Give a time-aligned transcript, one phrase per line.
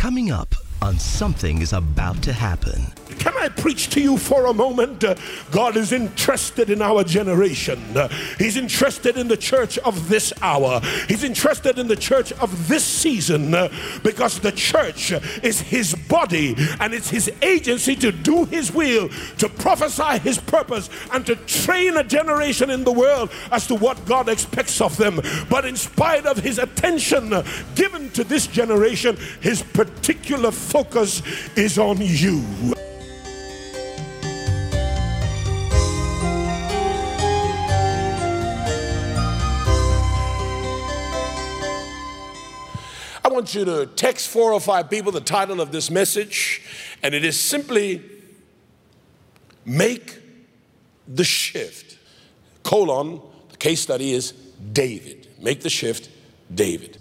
[0.00, 2.86] Coming up on Something is About to Happen.
[3.40, 5.02] I preach to you for a moment?
[5.02, 5.14] Uh,
[5.50, 7.80] God is interested in our generation.
[7.96, 10.80] Uh, he's interested in the church of this hour.
[11.08, 13.72] He's interested in the church of this season uh,
[14.02, 19.08] because the church is his body and it's his agency to do his will,
[19.38, 24.04] to prophesy his purpose, and to train a generation in the world as to what
[24.04, 25.18] God expects of them.
[25.48, 27.32] But in spite of his attention
[27.74, 31.22] given to this generation, his particular focus
[31.56, 32.44] is on you.
[43.30, 46.62] Want you to text four or five people the title of this message,
[47.02, 48.02] and it is simply
[49.64, 50.18] Make
[51.06, 51.98] the Shift.
[52.62, 53.20] Colon,
[53.50, 54.32] the case study is
[54.72, 55.28] David.
[55.40, 56.10] Make the shift,
[56.54, 56.98] David.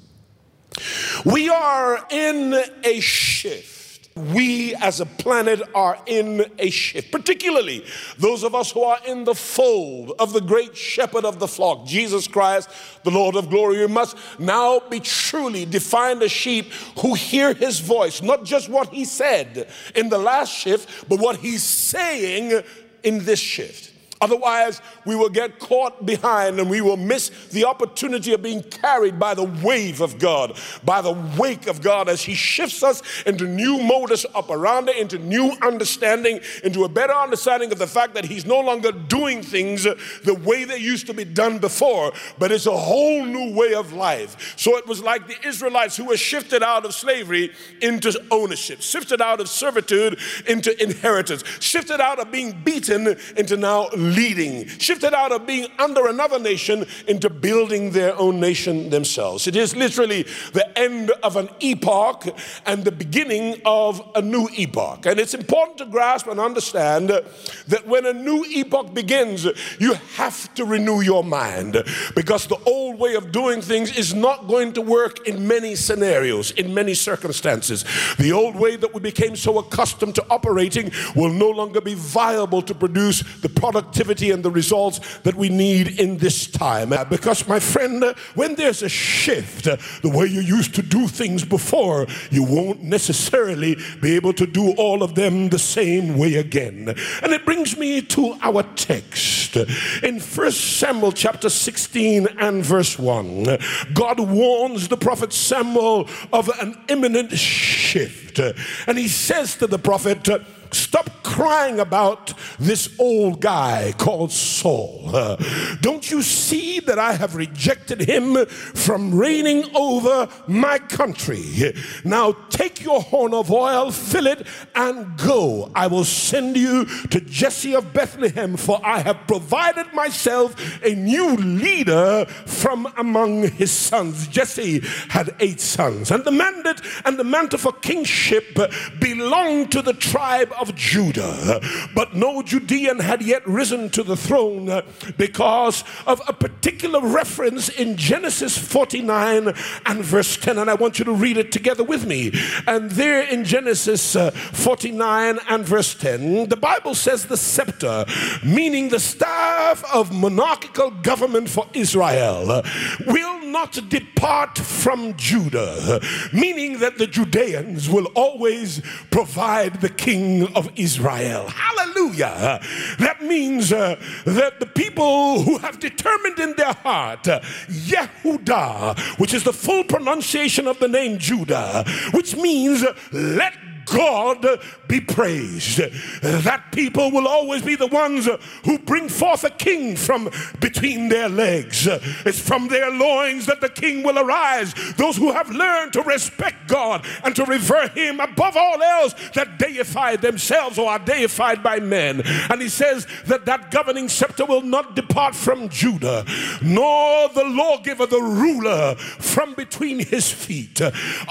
[1.25, 3.78] We are in a shift
[4.15, 7.85] we as a planet are in a shift, particularly
[8.17, 11.85] those of us who are in the fold of the great shepherd of the flock,
[11.85, 12.69] Jesus Christ,
[13.03, 13.77] the Lord of glory.
[13.79, 18.89] We must now be truly defined as sheep who hear his voice, not just what
[18.89, 22.61] he said in the last shift, but what he's saying
[23.03, 23.94] in this shift.
[24.22, 29.17] Otherwise, we will get caught behind and we will miss the opportunity of being carried
[29.17, 33.45] by the wave of God, by the wake of God as He shifts us into
[33.45, 38.45] new modus operandi, into new understanding, into a better understanding of the fact that He's
[38.45, 42.75] no longer doing things the way they used to be done before, but it's a
[42.75, 44.53] whole new way of life.
[44.58, 49.22] So it was like the Israelites who were shifted out of slavery into ownership, shifted
[49.22, 55.31] out of servitude into inheritance, shifted out of being beaten into now leading, shifted out
[55.31, 59.47] of being under another nation into building their own nation themselves.
[59.47, 62.25] It is literally the end of an epoch
[62.66, 65.05] and the beginning of a new epoch.
[65.05, 69.45] And it's important to grasp and understand that when a new epoch begins,
[69.79, 71.84] you have to renew your mind
[72.16, 76.51] because the old way of doing things is not going to work in many scenarios,
[76.51, 77.85] in many circumstances.
[78.17, 82.61] The old way that we became so accustomed to operating will no longer be viable
[82.63, 86.93] to produce the productivity productivity and the results that we need in this time.
[87.09, 88.03] Because, my friend,
[88.35, 93.77] when there's a shift, the way you used to do things before, you won't necessarily
[94.01, 96.95] be able to do all of them the same way again.
[97.21, 99.57] And it brings me to our text
[100.03, 103.57] in 1 Samuel chapter 16 and verse 1.
[103.93, 108.39] God warns the prophet Samuel of an imminent shift.
[108.87, 110.27] And he says to the prophet,
[110.72, 115.12] Stop crying about this old guy called Saul.
[115.13, 115.38] Uh,
[115.81, 121.74] don't you see that I have rejected him from reigning over my country?
[122.03, 125.72] Now take your horn of oil, fill it, and go.
[125.75, 131.35] I will send you to Jesse of Bethlehem, for I have provided myself a new
[131.35, 134.28] leader from among his sons.
[134.28, 138.58] Jesse had eight sons, and the mandate and the mantle for kingship
[139.00, 141.62] belonged to the tribe of Judah.
[141.94, 144.84] But no Judean had yet risen to the throne
[145.18, 149.53] because of a particular reference in Genesis 49
[149.86, 150.58] and verse 10.
[150.58, 152.31] And I want you to read it together with me.
[152.68, 158.06] And there in Genesis uh, 49 and verse 10, the Bible says the scepter,
[158.44, 162.64] meaning the staff of monarchical government for Israel,
[163.08, 166.00] will not depart from Judah,
[166.31, 168.81] meaning that the Judeans will always
[169.12, 171.47] provide the king of Israel.
[171.47, 172.59] Hallelujah.
[172.99, 173.95] That means uh,
[174.25, 179.83] that the people who have determined in their heart, uh, Yehudah, which is the full
[179.83, 181.83] pronunciation of the name Judah,
[182.13, 183.53] which means uh, let
[183.89, 184.45] God
[184.88, 185.79] be praised.
[186.22, 188.27] That people will always be the ones
[188.66, 190.29] who bring forth a king from
[190.59, 191.88] between their legs.
[192.25, 194.73] It's from their loins that the king will arise.
[194.97, 199.59] Those who have learned to respect God and to revere him above all else that
[199.59, 202.22] deify themselves or are deified by men.
[202.49, 206.25] And he says that that governing scepter will not depart from Judah,
[206.61, 210.81] nor the lawgiver, the ruler, from between his feet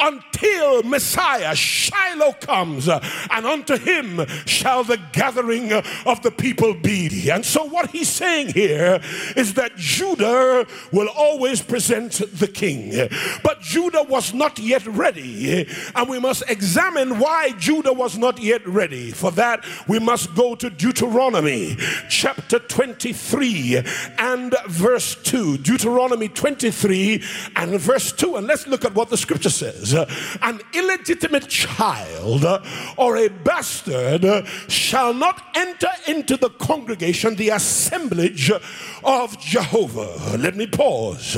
[0.01, 2.99] until Messiah, Shiloh, comes, uh,
[3.31, 7.31] and unto him shall the gathering of the people be.
[7.31, 9.01] And so, what he's saying here
[9.37, 13.09] is that Judah will always present the king.
[13.43, 18.67] But Judah was not yet ready, and we must examine why Judah was not yet
[18.67, 19.11] ready.
[19.11, 21.77] For that, we must go to Deuteronomy
[22.09, 23.83] chapter 23
[24.19, 25.59] and verse 2.
[25.59, 27.23] Deuteronomy 23
[27.57, 28.37] and verse 2.
[28.37, 29.95] And let's look at what the scripture says.
[30.43, 32.28] An illegitimate child
[32.97, 38.51] or a bastard shall not enter into the congregation, the assemblage
[39.05, 40.37] of Jehovah.
[40.37, 41.37] Let me pause.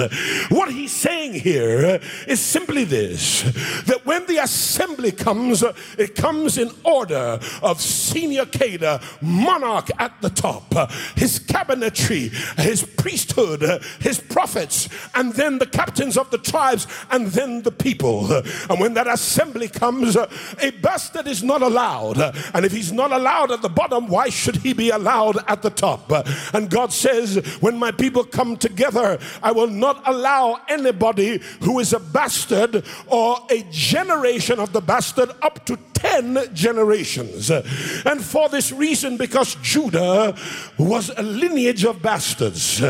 [0.48, 3.42] What he's saying here is simply this
[3.86, 5.62] that when the assembly comes,
[5.98, 10.72] it comes in order of senior cadre, monarch at the top,
[11.16, 17.62] his cabinetry, his priesthood, his prophets, and then the captains of the tribes, and then
[17.62, 18.30] the people.
[18.32, 22.18] And when that assembly comes, a bastard is not allowed.
[22.54, 25.70] And if he's not allowed at the bottom, why should he be allowed at the
[25.70, 26.10] top?
[26.54, 31.92] And God says, when my people come together, I will not allow anybody who is
[31.92, 37.50] a bastard or a generation of the bastard up to 10 generations.
[37.50, 40.34] And for this reason, because Judah
[40.78, 42.80] was a lineage of bastards,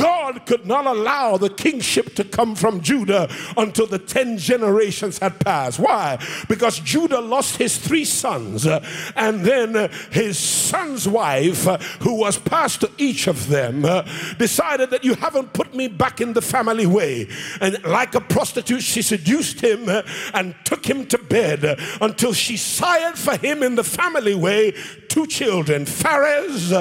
[0.00, 5.40] God could not allow the kingship to come from Judah until the 10 generations had
[5.40, 5.78] passed.
[5.78, 6.18] Why?
[6.48, 8.66] Because Judah lost his three sons,
[9.16, 11.64] and then his son's wife,
[12.00, 14.06] who was passed to each of them, Uh,
[14.38, 17.28] decided that you haven't put me back in the family way.
[17.60, 20.02] And like a prostitute, she seduced him uh,
[20.34, 24.72] and took him to bed uh, until she sired for him in the family way
[25.18, 26.72] two children, Pharez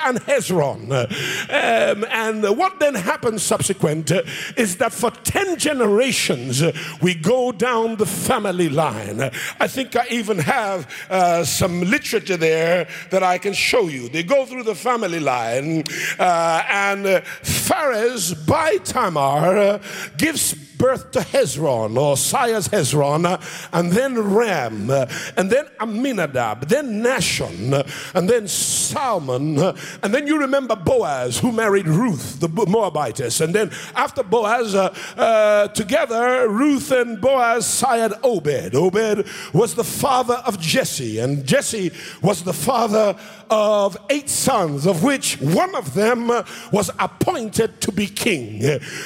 [0.00, 0.90] and Hezron.
[0.90, 4.10] Um, and what then happens subsequent
[4.56, 6.60] is that for 10 generations
[7.00, 9.20] we go down the family line.
[9.60, 14.08] I think I even have uh, some literature there that I can show you.
[14.08, 15.84] They go through the family line,
[16.18, 19.82] uh, and uh, Pharez by Tamar uh,
[20.16, 23.24] gives birth to Hezron or sires Hezron,
[23.72, 24.90] and then Ram,
[25.34, 27.72] and then Aminadab, then Nahshon,
[28.14, 29.58] and then Salmon,
[30.02, 34.94] and then you remember Boaz who married Ruth, the Moabitess, and then after Boaz, uh,
[35.16, 38.74] uh, together Ruth and Boaz sired Obed.
[38.74, 43.16] Obed was the father of Jesse, and Jesse was the father
[43.50, 46.28] of eight sons, of which one of them
[46.72, 48.62] was appointed to be king.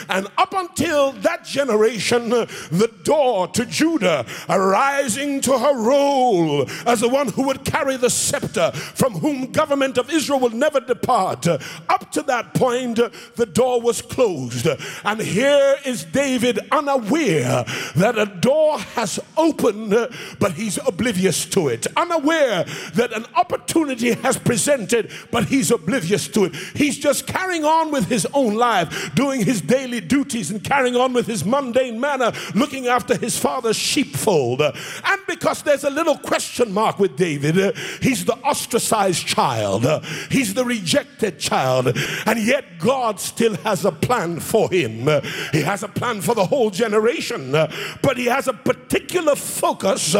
[0.09, 7.09] And up until that generation, the door to Judah, arising to her role as the
[7.09, 11.47] one who would carry the scepter, from whom government of Israel will never depart.
[11.47, 12.97] Up to that point,
[13.37, 14.67] the door was closed.
[15.05, 17.65] And here is David unaware
[17.97, 19.91] that a door has opened,
[20.39, 21.87] but he's oblivious to it.
[21.97, 26.55] Unaware that an opportunity has presented, but he's oblivious to it.
[26.75, 31.13] He's just carrying on with his own life, doing his daily duties and carrying on
[31.13, 34.61] with his mundane manner, looking after his father's sheepfold.
[34.61, 39.87] And because there's a little question mark with David, he's the ostracized child,
[40.31, 41.97] he's the rejected child,
[42.27, 45.09] and yet God still has a plan for him.
[45.53, 50.15] He has a plan for the whole generation, but he has a particular focus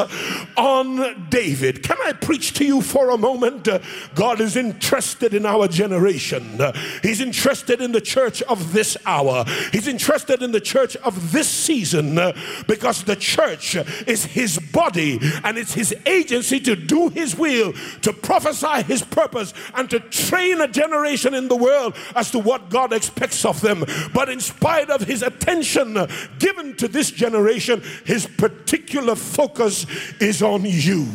[0.57, 1.83] on David.
[1.83, 3.69] Can I preach to you for a moment?
[4.15, 6.61] God is interested in our generation.
[7.03, 9.45] He's interested in the church of this hour.
[9.73, 12.19] He's interested in the church of this season
[12.67, 13.77] because the church
[14.07, 17.73] is his body and it's his agency to do his will,
[18.03, 22.71] to prophesy his purpose, and to train a generation in the world as to what
[22.71, 23.85] God expects of them.
[24.13, 25.97] But in spite of his attention
[26.39, 29.87] given to this generation, his particular focus
[30.21, 31.07] is on you.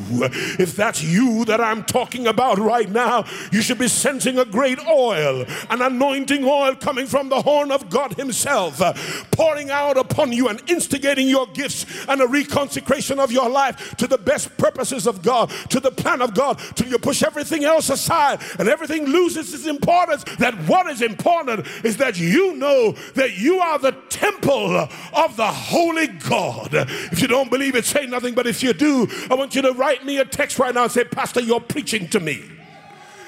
[0.60, 4.80] If that's you that I'm talking about right now, you should be sensing a great
[4.88, 8.94] oil, an anointing oil coming from the horn of God Himself, uh,
[9.32, 14.08] pouring out upon you and instigating your gifts and a reconsecration of your life to
[14.08, 17.90] the best purposes of God, to the plan of God, till you push everything else
[17.90, 20.24] aside and everything loses its importance.
[20.40, 25.48] That what is important is that you know that you are the temple of the
[25.48, 26.70] Holy God.
[26.74, 29.74] If you don't believe it, say nothing, but if you do, I want you to
[29.74, 32.44] write me a text right now and say, Pastor, you're preaching to me.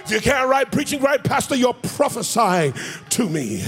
[0.06, 2.74] If you can't write preaching right, Pastor, you're prophesying
[3.16, 3.64] to me.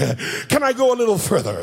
[0.48, 1.58] Can I go a little further?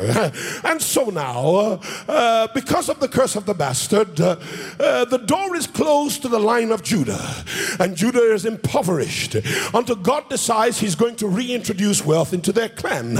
[0.64, 4.36] And so now, uh, because of the curse of the bastard, uh,
[4.80, 7.44] uh, the door is closed to the line of Judah,
[7.78, 9.36] and Judah is impoverished
[9.72, 13.16] until God decides he's going to reintroduce wealth into their clan.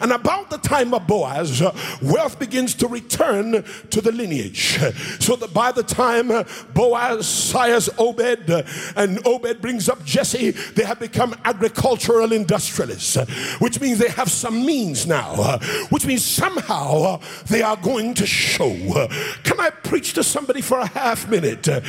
[0.00, 4.78] And about the time of Boaz, uh, wealth begins to return to the lineage.
[5.18, 8.62] So that by the time uh, Boaz sires Obed uh,
[8.96, 13.16] and Obed brings up Jesse, they have become agricultural industrialists,
[13.60, 15.58] which means they have some means now, uh,
[15.90, 18.72] which means somehow uh, they are going to show.
[18.94, 19.08] Uh,
[19.44, 21.68] Can I preach to somebody for a half minute?
[21.68, 21.80] Uh,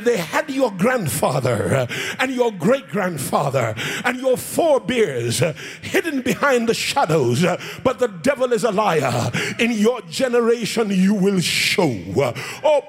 [0.00, 1.86] they had your grandfather
[2.18, 5.42] and your great grandfather and your forebears
[5.82, 7.44] hidden behind the shadows,
[7.84, 9.30] but the devil is a liar.
[9.58, 11.90] In your generation, you will show.
[12.64, 12.82] Oh.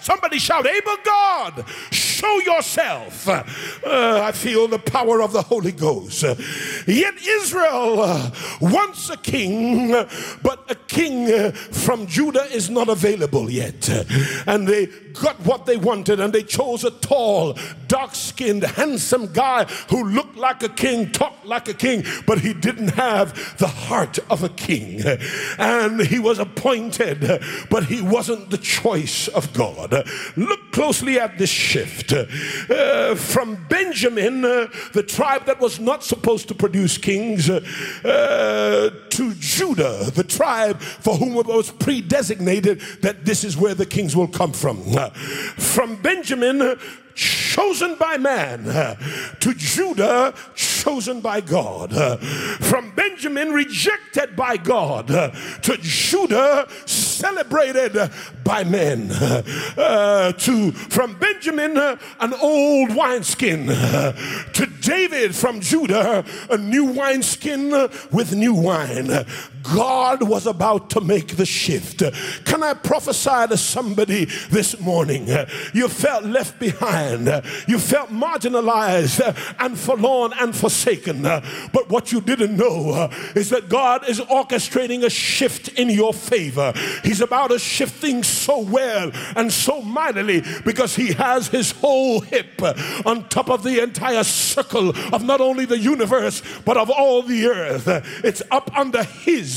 [0.00, 3.28] Somebody shout, Able God, show yourself.
[3.28, 3.42] Uh,
[3.84, 6.22] I feel the power of the Holy Ghost.
[6.86, 8.30] Yet Israel uh,
[8.60, 10.08] wants a king, uh,
[10.42, 13.88] but a king uh, from Judah is not available yet.
[13.90, 14.04] Uh,
[14.46, 14.88] And they
[15.20, 17.56] got what they wanted, and they chose a tall,
[17.88, 22.54] dark skinned, handsome guy who looked like a king, talked like a king, but he
[22.54, 25.00] didn't have the heart of a king.
[25.58, 27.40] And he was appointed,
[27.70, 29.92] but he wasn't the choice of God.
[30.36, 32.12] Look closely at this shift.
[32.12, 39.34] Uh, from Benjamin, uh, the tribe that was not supposed to produce kings, uh, to
[39.34, 44.28] Judah, the tribe for whom it was predesignated that this is where the kings will
[44.28, 44.82] come from.
[45.10, 46.78] From Benjamin,
[47.14, 48.64] chosen by man,
[49.40, 52.18] to Judah, chosen by God.
[52.60, 58.10] From Benjamin, rejected by God, to Judah, celebrated
[58.42, 59.10] by men.
[59.76, 67.70] Uh, to from Benjamin, an old wineskin, to David from Judah, a new wineskin
[68.10, 69.24] with new wine.
[69.72, 72.02] God was about to make the shift.
[72.44, 75.26] Can I prophesy to somebody this morning?
[75.72, 77.26] You felt left behind,
[77.66, 81.22] you felt marginalized and forlorn and forsaken.
[81.22, 86.72] But what you didn't know is that God is orchestrating a shift in your favor.
[87.02, 92.20] He's about to shift things so well and so mightily because He has His whole
[92.20, 92.62] hip
[93.06, 97.46] on top of the entire circle of not only the universe but of all the
[97.46, 97.88] earth.
[98.24, 99.53] It's up under His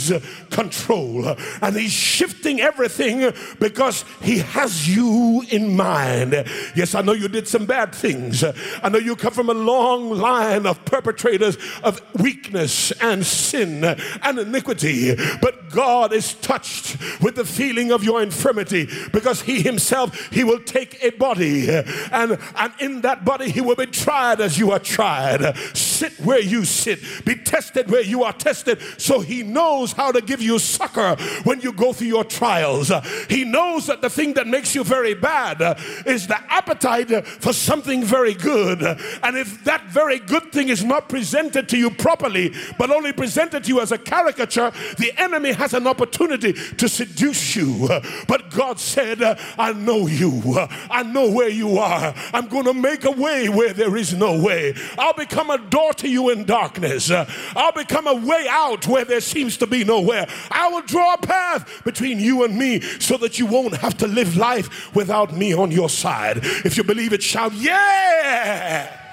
[0.50, 1.36] control.
[1.62, 6.34] And He's shifting everything because He has you in mind.
[6.76, 8.44] Yes, I know you did some bad things.
[8.44, 14.40] I know you come from a long line of perpetrators of weakness and sin and
[14.40, 15.16] iniquity.
[15.42, 20.60] But God is touched with the feeling of your infirmity because He Himself, He will
[20.60, 24.80] take a body and, and in that body He will be tried as you are
[24.80, 25.58] tried.
[25.76, 30.22] Sit where you sit, be tested where you are tested, so He knows how to
[30.22, 32.92] give you succor when you go through your trials.
[33.30, 35.62] He knows that the thing that makes you very bad
[36.06, 38.82] is the appetite for something very good.
[38.82, 43.64] And if that very good thing is not presented to you properly, but only presented
[43.64, 47.88] to you as a caricature, the enemy has an opportunity to seduce you.
[48.28, 49.22] But God said,
[49.58, 50.42] I know you.
[50.90, 52.14] I know where you are.
[52.34, 54.74] I'm going to make a way where there is no way.
[54.98, 57.12] I'll become a door to you in darkness.
[57.12, 60.28] I'll become a way out where there seems to be nowhere.
[60.52, 64.08] I will draw a path between you and me so that you won't have to
[64.08, 66.40] live life without me on your side.
[66.42, 69.06] If you believe it, shout, Yeah!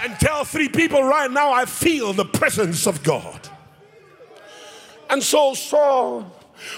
[0.00, 3.48] And tell three people right now, I feel the presence of God.
[5.10, 6.30] And so Saul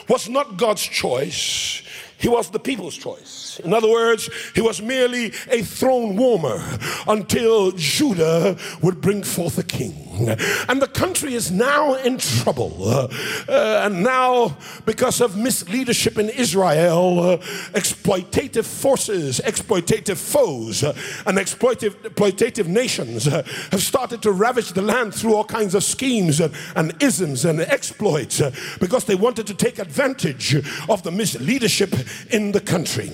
[0.09, 1.83] was not God's choice,
[2.19, 3.50] he was the people's choice.
[3.59, 6.63] In other words, he was merely a throne warmer
[7.09, 10.29] until Judah would bring forth a king.
[10.69, 12.77] And the country is now in trouble.
[12.89, 17.37] Uh, and now, because of misleadership in Israel, uh,
[17.73, 20.95] exploitative forces, exploitative foes, uh,
[21.27, 25.83] and exploitative, exploitative nations uh, have started to ravage the land through all kinds of
[25.83, 30.55] schemes and, and isms and exploits uh, because they wanted to take advantage
[30.89, 31.93] of the misleadership
[32.31, 33.11] in the country.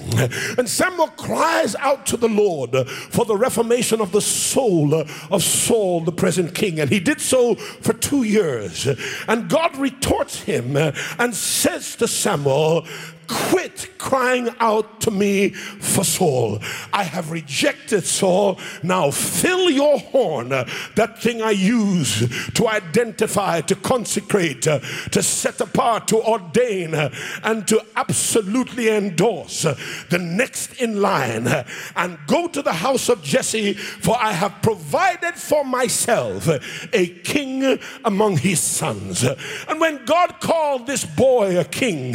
[0.58, 6.00] And Samuel cries out to the Lord for the reformation of the soul of Saul,
[6.00, 6.80] the present king.
[6.80, 8.86] And he did so for two years.
[9.28, 12.86] And God retorts him and says to Samuel,
[13.26, 16.60] quit crying out to me for Saul.
[16.92, 18.60] I have rejected Saul.
[18.82, 24.78] Now fill your horn, uh, that thing I use to identify, to consecrate, uh,
[25.10, 27.10] to set apart, to ordain, uh,
[27.42, 31.48] and to absolutely endorse the next in line.
[31.96, 36.48] And go to the house of Jesse, for I have provided for myself
[36.92, 39.24] a king among his sons.
[39.68, 42.14] And when God called this boy a king,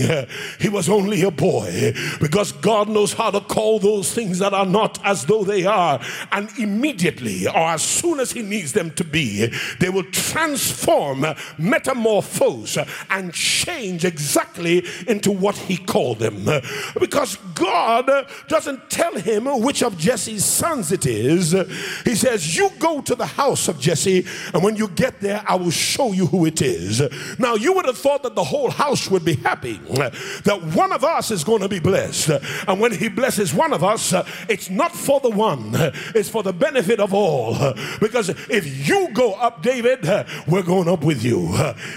[0.60, 4.66] he was only a boy because God knows how to call those things that are
[4.66, 6.00] not as though they are.
[6.32, 9.48] And immediately, or as soon as he needs them to be,
[9.80, 11.26] they will transform,
[11.58, 12.78] metamorphose,
[13.10, 16.46] and change exactly into what he called them.
[17.00, 18.10] Because God
[18.48, 21.52] doesn't tell him which of Jesse's sons it is.
[22.06, 25.56] He says, You go to the house of Jesse, and when you get there, I
[25.56, 27.02] will show you who it is.
[27.40, 29.78] Now, you would have thought that the whole house would be happy,
[30.44, 32.30] that one of us is going to be blessed.
[32.68, 34.14] And when he blesses one of us,
[34.50, 35.72] it's not for the one,
[36.14, 37.56] it's for the benefit of all.
[38.00, 40.04] Because if you go up, David,
[40.48, 41.50] we're going up with you.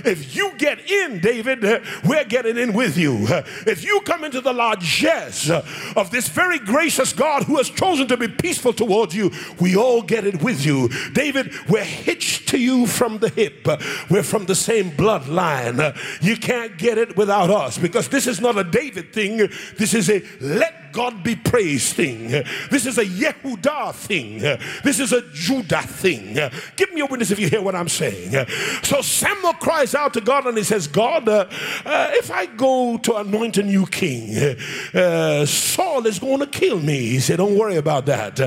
[0.05, 1.63] If you get in, David,
[2.05, 3.27] we're getting in with you.
[3.67, 8.17] If you come into the largesse of this very gracious God who has chosen to
[8.17, 10.89] be peaceful towards you, we all get it with you.
[11.13, 13.67] David, we're hitched to you from the hip.
[14.09, 15.97] We're from the same bloodline.
[16.23, 19.49] You can't get it without us because this is not a David thing.
[19.77, 22.29] This is a let God be praised thing.
[22.71, 24.39] This is a Yehudah thing.
[24.85, 26.39] This is a Judah thing.
[26.77, 28.47] Give me a witness if you hear what I'm saying.
[28.85, 31.47] So Samuel cries out to God and he says, God, uh,
[31.85, 34.57] uh, if I go to anoint a new king,
[34.95, 36.99] uh, Saul is going to kill me.
[37.09, 38.39] He said, Don't worry about that.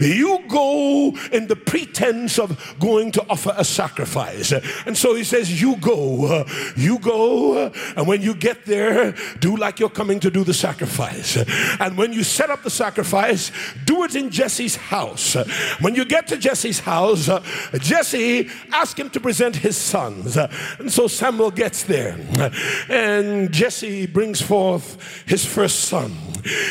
[0.00, 4.52] You go in the pretense of going to offer a sacrifice.
[4.86, 6.44] And so he says, You go,
[6.76, 11.36] you go, and when you get there, do like you're coming to do the sacrifice.
[11.78, 13.52] And when you set up the sacrifice,
[13.84, 15.36] do it in Jesse's house.
[15.80, 17.30] When you get to Jesse's house,
[17.78, 20.36] Jesse asked him to present his sons.
[20.36, 22.18] And so Samuel gets there,
[22.88, 26.16] and Jesse brings forth his first son.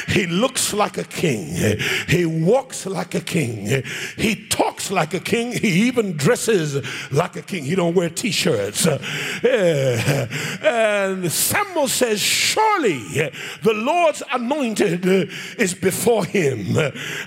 [0.09, 1.77] He looks like a king.
[2.07, 3.83] He walks like a king.
[4.17, 5.53] He talks like a king.
[5.53, 6.75] He even dresses
[7.11, 7.63] like a king.
[7.63, 8.87] He don't wear t-shirts.
[10.65, 16.77] And Samuel says, surely the Lord's anointed uh, is before him.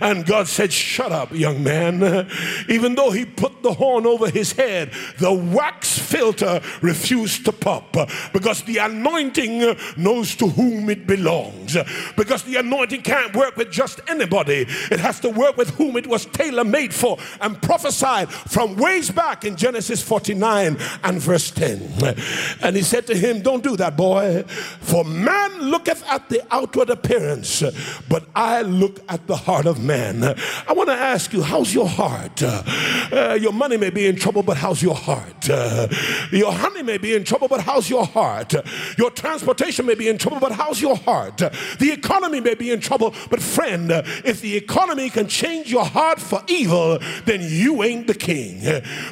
[0.01, 2.29] And God said, shut up, young man.
[2.69, 7.97] Even though he put the horn over his head, the wax filter refused to pop
[8.33, 11.77] because the anointing knows to whom it belongs.
[12.17, 16.07] Because the anointing can't work with just anybody, it has to work with whom it
[16.07, 22.17] was tailor made for and prophesied from ways back in Genesis 49 and verse 10.
[22.63, 24.45] And he said to him, Don't do that, boy,
[24.81, 27.63] for man looketh at the outward appearance,
[28.09, 30.23] but I look at the heart of man.
[30.23, 32.43] I want to ask you, how's your heart?
[32.43, 35.49] Uh, your money may be in trouble, but how's your heart?
[35.51, 35.89] Uh,
[36.31, 38.55] your honey may be in trouble, but how's your heart?
[38.97, 41.39] Your transportation may be in trouble, but how's your heart?
[41.39, 43.91] The economy may be in trouble, but friend,
[44.25, 48.63] if the economy can change your heart for evil, then you ain't the king.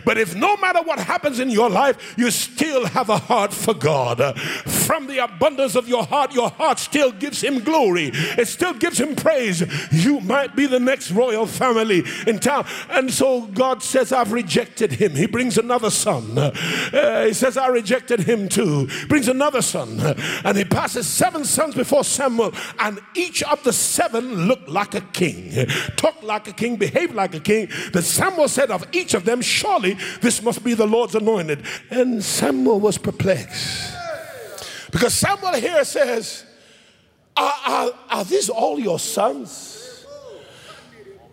[0.05, 3.75] But if no matter what happens in your life, you still have a heart for
[3.75, 4.39] God,
[4.87, 8.11] from the abundance of your heart, your heart still gives him glory.
[8.15, 9.65] It still gives him praise.
[9.93, 12.67] You might be the next royal family in town.
[12.89, 15.13] And so God says, I've rejected him.
[15.13, 16.39] He brings another son.
[16.39, 18.89] Uh, he says, I rejected him too.
[19.09, 19.99] Brings another son.
[20.45, 22.55] And he passes seven sons before Samuel.
[22.79, 27.35] And each of the seven looked like a king, talked like a king, behaved like
[27.35, 27.69] a king.
[27.93, 31.65] That Samuel said of each of them, Surely this must be the Lord's anointed.
[31.91, 34.06] And Samuel was perplexed.
[34.97, 36.47] Because Samuel here says,
[37.37, 40.07] Are, are, are these all your sons?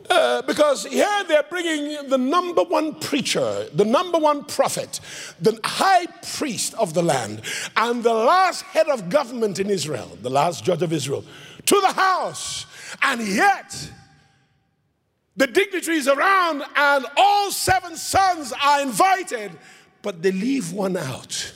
[0.09, 4.99] Uh, because here they're bringing the number one preacher, the number one prophet,
[5.39, 7.41] the high priest of the land,
[7.77, 11.23] and the last head of government in Israel, the last judge of Israel,
[11.65, 12.65] to the house.
[13.01, 13.91] And yet,
[15.37, 19.53] the dignitaries around and all seven sons are invited,
[20.01, 21.53] but they leave one out.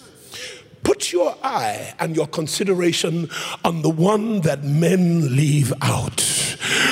[0.88, 3.30] Put your eye and your consideration
[3.66, 6.47] on the one that men leave out.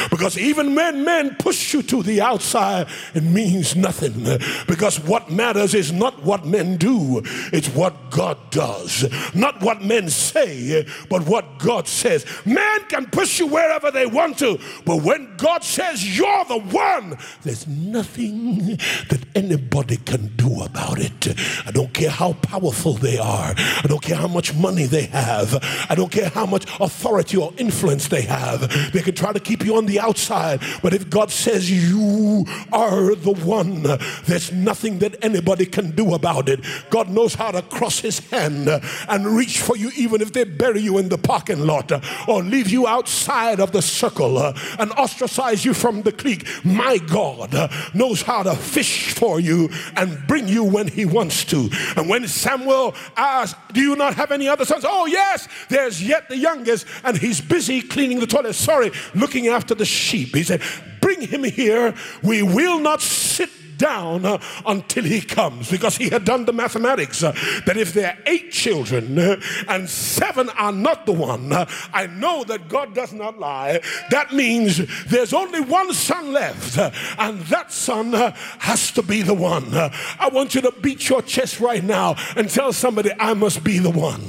[0.09, 4.39] Because even when men push you to the outside, it means nothing.
[4.67, 7.21] Because what matters is not what men do,
[7.53, 9.05] it's what God does.
[9.33, 12.25] Not what men say, but what God says.
[12.45, 17.17] Man can push you wherever they want to, but when God says you're the one,
[17.43, 18.77] there's nothing
[19.09, 21.27] that anybody can do about it.
[21.65, 25.59] I don't care how powerful they are, I don't care how much money they have,
[25.89, 28.91] I don't care how much authority or influence they have.
[28.93, 33.15] They can try to keep you on the outside, but if God says you are
[33.15, 33.83] the one,
[34.25, 36.61] there's nothing that anybody can do about it.
[36.89, 38.67] God knows how to cross his hand
[39.09, 41.91] and reach for you, even if they bury you in the parking lot
[42.27, 44.39] or leave you outside of the circle
[44.79, 46.47] and ostracize you from the clique.
[46.63, 47.53] My God
[47.93, 51.69] knows how to fish for you and bring you when he wants to.
[51.95, 54.85] And when Samuel asked, Do you not have any other sons?
[54.87, 58.53] Oh, yes, there's yet the youngest, and he's busy cleaning the toilet.
[58.53, 60.35] Sorry, looking after the sheep.
[60.35, 60.61] He said,
[61.01, 61.93] Bring him here.
[62.23, 67.23] We will not sit down uh, until he comes because he had done the mathematics
[67.23, 67.31] uh,
[67.65, 71.51] that if there are eight children uh, and seven are not the one,
[71.93, 73.81] I know that God does not lie.
[74.09, 76.77] That means there's only one son left,
[77.17, 78.13] and that son
[78.59, 79.73] has to be the one.
[79.73, 83.79] I want you to beat your chest right now and tell somebody, I must be
[83.79, 84.23] the one.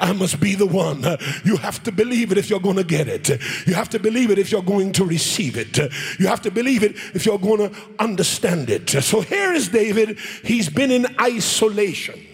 [0.00, 1.02] I must be the one.
[1.44, 3.28] You have to believe it if you're going to get it.
[3.66, 5.76] You have to believe it if you're going to receive it.
[6.18, 8.85] You have to believe it if you're going to understand it.
[8.86, 10.18] So here is David.
[10.42, 12.25] He's been in isolation.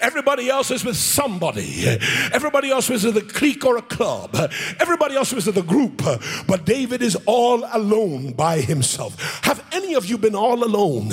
[0.00, 1.86] Everybody else is with somebody.
[2.32, 4.36] Everybody else is with a clique or a club.
[4.80, 6.02] Everybody else is with a group.
[6.46, 9.40] But David is all alone by himself.
[9.44, 11.10] Have any of you been all alone?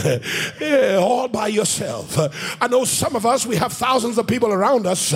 [0.59, 2.17] Yeah, all by yourself.
[2.61, 5.11] I know some of us, we have thousands of people around us,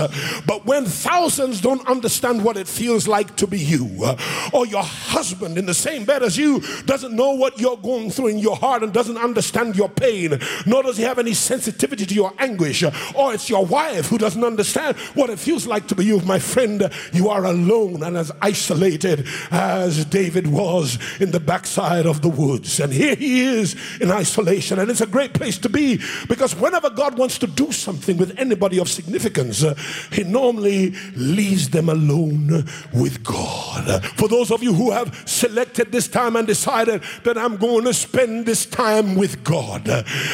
[0.46, 4.16] but when thousands don't understand what it feels like to be you,
[4.54, 8.28] or your husband in the same bed as you doesn't know what you're going through
[8.28, 12.14] in your heart and doesn't understand your pain, nor does he have any sensitivity to
[12.14, 12.84] your anguish
[13.18, 16.22] or it's your wife who doesn't understand what it feels like to be you.
[16.22, 22.22] My friend, you are alone and as isolated as David was in the backside of
[22.22, 22.80] the woods.
[22.80, 24.80] And here he is in isolation.
[24.80, 28.38] And it's a great place to be because whenever God wants to do something with
[28.40, 29.76] anybody of significance, uh,
[30.12, 34.04] he normally leaves them alone with God.
[34.16, 37.94] For those of you who have selected this time and decided that I'm going to
[37.94, 39.88] spend this time with God,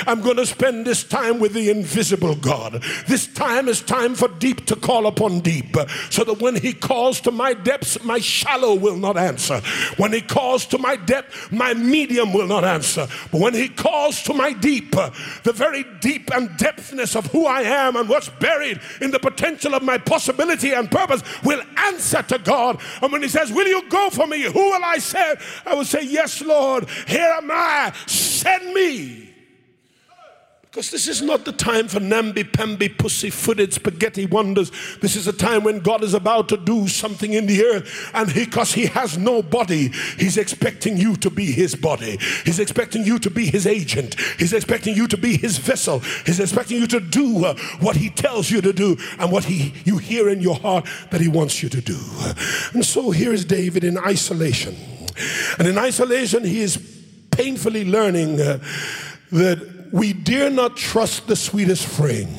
[0.08, 2.63] I'm going to spend this time with the invisible God.
[2.64, 2.82] God.
[3.08, 5.76] This time is time for deep to call upon deep,
[6.10, 9.60] so that when He calls to my depths, my shallow will not answer.
[9.98, 13.08] When He calls to my depth, my medium will not answer.
[13.32, 17.62] But when He calls to my deep, the very deep and depthness of who I
[17.62, 22.40] am and what's buried in the potential of my possibility and purpose will answer to
[22.40, 22.82] God.
[23.02, 24.44] And when He says, Will you go for me?
[24.44, 25.40] Who will I send?
[25.66, 29.33] I will say, Yes, Lord, here am I, send me.
[30.74, 34.72] Because this is not the time for namby-pamby, pussy-footed spaghetti wonders.
[35.02, 38.10] This is a time when God is about to do something in the earth.
[38.12, 42.18] And because he, he has no body, he's expecting you to be his body.
[42.44, 44.20] He's expecting you to be his agent.
[44.40, 46.00] He's expecting you to be his vessel.
[46.26, 49.76] He's expecting you to do uh, what he tells you to do and what he,
[49.86, 52.00] you hear in your heart that he wants you to do.
[52.74, 54.76] And so here is David in isolation.
[55.60, 56.78] And in isolation, he is
[57.30, 58.58] painfully learning uh,
[59.32, 62.36] that we dare not trust the sweetest frame,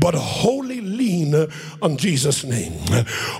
[0.00, 1.34] but wholly lean
[1.82, 2.82] on Jesus' name.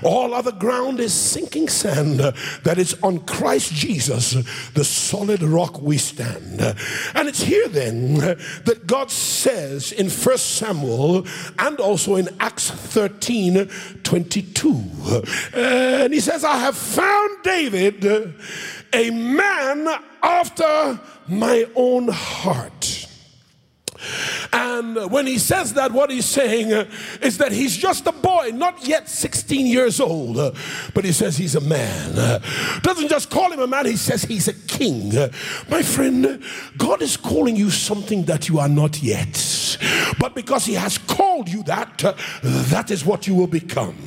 [0.03, 4.35] All other ground is sinking sand, that is on Christ Jesus,
[4.75, 6.61] the solid rock we stand.
[6.61, 11.25] And it's here then that God says in 1 Samuel
[11.57, 13.67] and also in Acts 13
[14.03, 15.23] 22,
[15.55, 18.05] and he says, I have found David
[18.93, 19.87] a man
[20.21, 22.98] after my own heart.
[24.53, 26.89] And when he says that, what he's saying uh,
[27.21, 30.51] is that he's just a boy, not yet 16 years old, uh,
[30.93, 32.17] but he says he's a man.
[32.17, 32.39] Uh,
[32.81, 35.11] doesn't just call him a man, he says he's a king.
[35.69, 36.41] My friend,
[36.77, 39.77] God is calling you something that you are not yet.
[40.19, 42.03] But because he has called you that,
[42.43, 43.97] that is what you will become.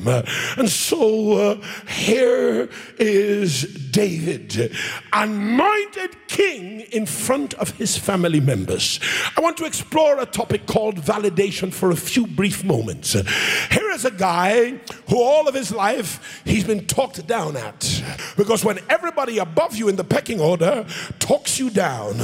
[0.57, 4.75] And so here is David,
[5.11, 8.99] anointed king in front of his family members.
[9.37, 13.11] I want to explain explore a topic called validation for a few brief moments.
[13.13, 18.01] Here is a guy who all of his life he's been talked down at.
[18.37, 20.85] Because when everybody above you in the pecking order
[21.19, 22.17] talks you down,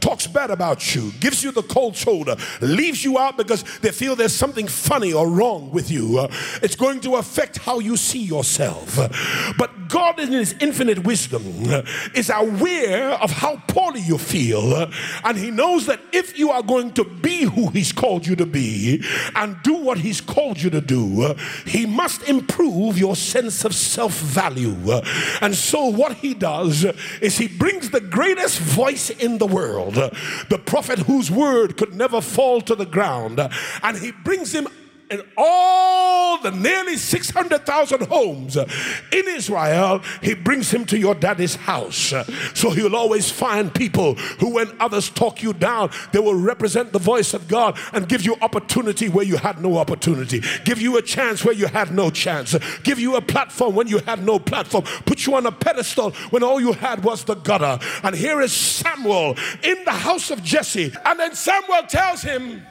[0.00, 4.14] talks bad about you, gives you the cold shoulder, leaves you out because they feel
[4.14, 6.28] there's something funny or wrong with you,
[6.62, 8.96] it's going to affect how you see yourself.
[9.56, 11.42] But God, in His infinite wisdom,
[12.14, 14.90] is aware of how poorly you feel,
[15.24, 18.46] and He knows that if you are going to be who He's called you to
[18.46, 19.02] be
[19.34, 24.12] and do what He's called you to do, He must improve your sense of self
[24.12, 24.76] value.
[25.40, 26.84] And so, what He does
[27.20, 32.20] is He brings the greatest voice in the world, the prophet whose word could never
[32.20, 33.40] fall to the ground,
[33.82, 34.68] and He brings him
[35.10, 42.12] in all the nearly 600,000 homes in Israel, he brings him to your daddy's house.
[42.54, 46.98] So he'll always find people who, when others talk you down, they will represent the
[46.98, 51.02] voice of God and give you opportunity where you had no opportunity, give you a
[51.02, 54.84] chance where you had no chance, give you a platform when you had no platform,
[55.04, 57.78] put you on a pedestal when all you had was the gutter.
[58.02, 60.92] And here is Samuel in the house of Jesse.
[61.04, 62.62] And then Samuel tells him,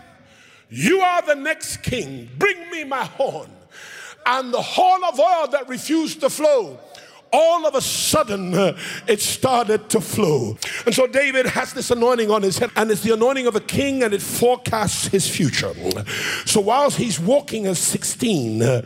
[0.76, 2.30] you are the next king.
[2.38, 3.50] Bring me my horn.
[4.26, 6.80] And the horn of oil that refused to flow
[7.32, 10.58] all of a sudden uh, it started to flow.
[10.86, 13.60] And so David has this anointing on his head, and it's the anointing of a
[13.60, 15.74] king, and it forecasts his future.
[16.46, 18.82] So whilst he's walking as 16, uh,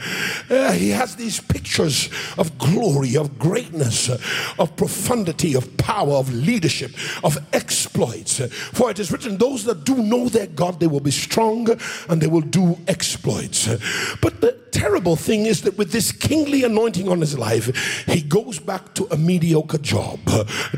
[0.50, 4.20] uh, he has these pictures of glory, of greatness, uh,
[4.58, 6.92] of profundity, of power, of leadership,
[7.24, 8.40] of exploits.
[8.74, 11.68] For it is written, Those that do know their God, they will be strong
[12.08, 13.68] and they will do exploits.
[14.22, 18.60] But the terrible thing is that with this kingly anointing on his life, he goes
[18.60, 20.20] back to a mediocre job.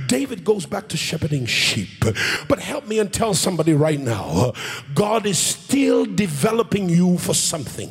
[0.07, 2.03] David goes back to shepherding sheep.
[2.47, 4.53] But help me and tell somebody right now
[4.95, 7.89] God is still developing you for something.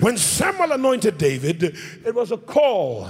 [0.00, 3.08] When Samuel anointed David, it was a call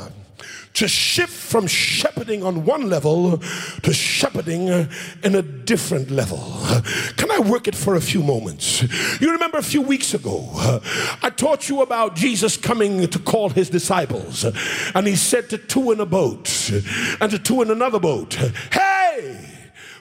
[0.75, 3.39] to shift from shepherding on one level
[3.83, 6.39] to shepherding in a different level.
[7.17, 8.83] Can I work it for a few moments?
[9.21, 10.51] You remember a few weeks ago,
[11.23, 14.45] I taught you about Jesus coming to call his disciples,
[14.95, 16.71] and he said to two in a boat
[17.21, 18.88] and to two in another boat, Hey!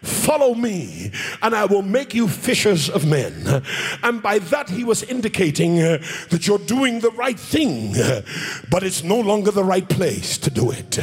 [0.01, 3.63] Follow me, and I will make you fishers of men.
[4.03, 5.97] And by that, he was indicating uh,
[6.29, 8.21] that you're doing the right thing, uh,
[8.69, 10.97] but it's no longer the right place to do it.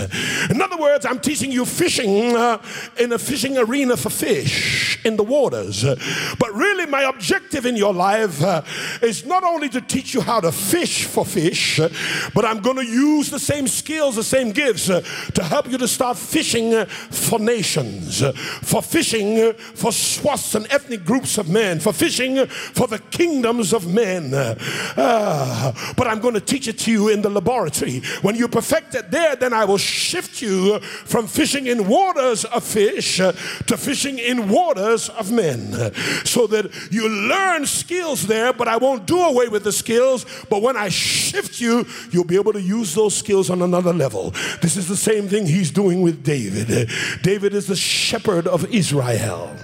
[0.50, 2.62] In other words, I'm teaching you fishing uh,
[2.98, 5.84] in a fishing arena for fish in the waters.
[6.38, 8.42] But really, my objective in your life
[9.02, 11.80] is not only to teach you how to fish for fish,
[12.34, 15.88] but I'm going to use the same skills, the same gifts to help you to
[15.88, 18.22] start fishing for nations,
[18.62, 23.92] for fishing for swaths and ethnic groups of men, for fishing for the kingdoms of
[23.92, 24.32] men.
[24.34, 28.00] Uh, but I'm going to teach it to you in the laboratory.
[28.22, 32.64] When you perfect it there, then I will shift you from fishing in waters of
[32.64, 35.72] fish to fishing in waters of men.
[36.24, 40.26] So that you learn skills there, but I won't do away with the skills.
[40.48, 44.30] But when I shift you, you'll be able to use those skills on another level.
[44.60, 46.90] This is the same thing he's doing with David.
[47.22, 49.54] David is the shepherd of Israel.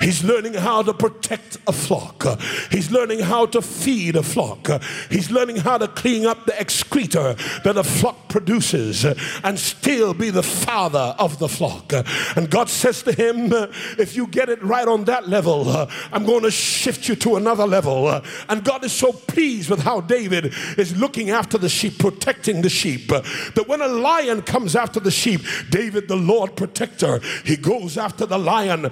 [0.00, 2.24] He's learning how to protect a flock.
[2.70, 4.68] He's learning how to feed a flock.
[5.10, 9.04] He's learning how to clean up the excreta that a flock produces
[9.44, 11.92] and still be the father of the flock.
[12.36, 13.50] And God says to him,
[13.98, 15.68] If you get it right on that level,
[16.12, 18.08] I'm going to shift you to another level.
[18.48, 22.68] And God is so pleased with how David is looking after the sheep, protecting the
[22.68, 27.96] sheep, that when a lion comes after the sheep, David, the Lord protector, he goes
[27.96, 28.90] after the lion,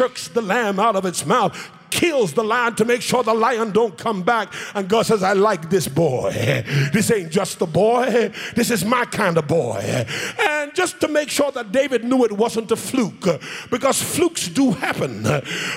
[0.00, 3.72] jerks the lamb out of its mouth, kills the lion to make sure the lion
[3.72, 4.52] don't come back.
[4.74, 6.64] And God says, I like this boy.
[6.92, 8.32] This ain't just a boy.
[8.54, 10.06] This is my kind of boy.
[10.38, 13.26] And just to make sure that David knew it wasn't a fluke,
[13.70, 15.22] because flukes do happen.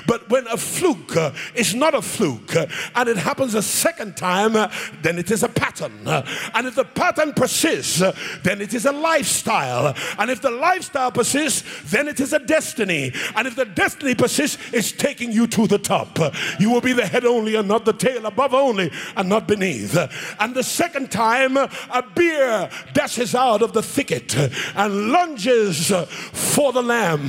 [0.08, 1.16] But when a fluke
[1.56, 4.54] is not a fluke and it happens a second time,
[5.02, 6.08] then it is a pattern.
[6.08, 8.02] And if the pattern persists,
[8.44, 9.96] then it is a lifestyle.
[10.18, 13.12] And if the lifestyle persists, then it is a destiny.
[13.36, 16.03] And if the destiny persists, it's taking you to the top
[16.60, 19.98] You will be the head only and not the tail, above only and not beneath.
[20.40, 24.36] And the second time, a bear dashes out of the thicket
[24.76, 25.92] and lunges
[26.32, 27.28] for the lamb.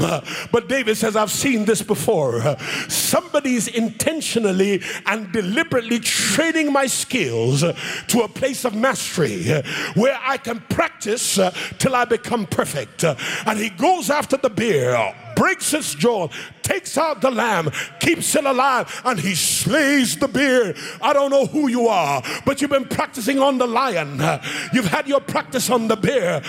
[0.52, 2.56] But David says, I've seen this before.
[2.88, 9.44] Somebody's intentionally and deliberately training my skills to a place of mastery
[9.94, 11.38] where I can practice
[11.78, 13.04] till I become perfect.
[13.04, 16.28] And he goes after the bear breaks its jaw,
[16.64, 20.74] takes out the lamb, keeps it alive, and he slays the bear.
[21.00, 24.20] I don't know who you are, but you've been practicing on the lion.
[24.72, 26.42] You've had your practice on the bear.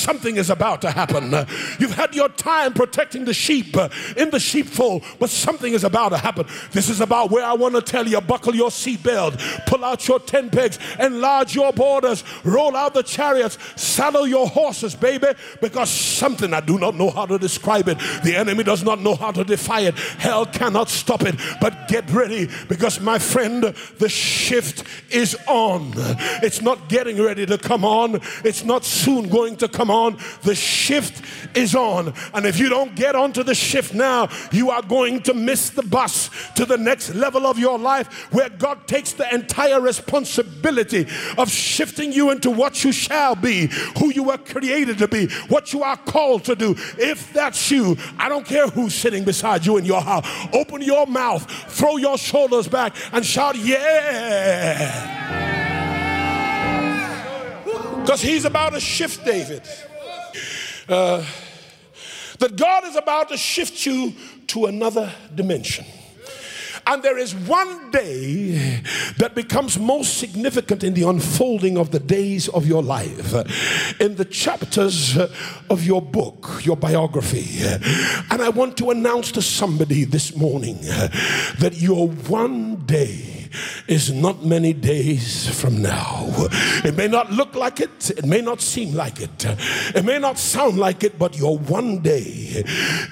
[0.00, 1.30] Something is about to happen.
[1.78, 3.76] You've had your time protecting the sheep
[4.16, 6.46] in the sheepfold, but something is about to happen.
[6.72, 10.18] This is about where I want to tell you buckle your seatbelt, pull out your
[10.18, 15.28] tent pegs, enlarge your borders, roll out the chariots, saddle your horses, baby,
[15.60, 17.98] because something I do not know how to describe it.
[18.24, 19.98] The enemy does not know how to defy it.
[19.98, 21.36] Hell cannot stop it.
[21.60, 23.64] But get ready because, my friend,
[23.98, 25.92] the shift is on.
[26.42, 30.18] It's not getting ready to come on, it's not soon going to come on.
[30.42, 31.22] The shift
[31.56, 32.14] is on.
[32.32, 35.82] And if you don't get onto the shift now, you are going to miss the
[35.82, 41.50] bus to the next level of your life where God takes the entire responsibility of
[41.50, 43.66] shifting you into what you shall be,
[43.98, 46.74] who you were created to be, what you are called to do.
[46.98, 50.26] If that's you, I don't care who's sitting beside you in your house.
[50.52, 55.59] Open your mouth, throw your shoulders back, and shout, Yeah!
[58.02, 59.62] Because he's about to shift David.
[60.88, 61.24] Uh,
[62.38, 64.14] that God is about to shift you
[64.48, 65.84] to another dimension.
[66.86, 68.80] And there is one day
[69.18, 73.34] that becomes most significant in the unfolding of the days of your life,
[74.00, 75.16] in the chapters
[75.68, 77.64] of your book, your biography.
[78.30, 83.39] And I want to announce to somebody this morning that your one day
[83.88, 86.26] is not many days from now.
[86.84, 89.44] It may not look like it, it may not seem like it,
[89.94, 92.64] it may not sound like it, but your one day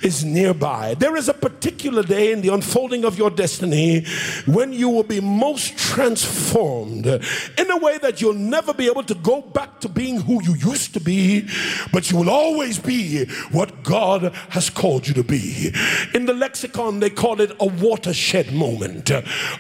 [0.03, 0.94] is nearby.
[0.94, 4.05] There is a particular day in the unfolding of your destiny
[4.46, 9.14] when you will be most transformed in a way that you'll never be able to
[9.14, 11.46] go back to being who you used to be,
[11.92, 15.72] but you will always be what God has called you to be.
[16.14, 19.11] In the lexicon, they call it a watershed moment,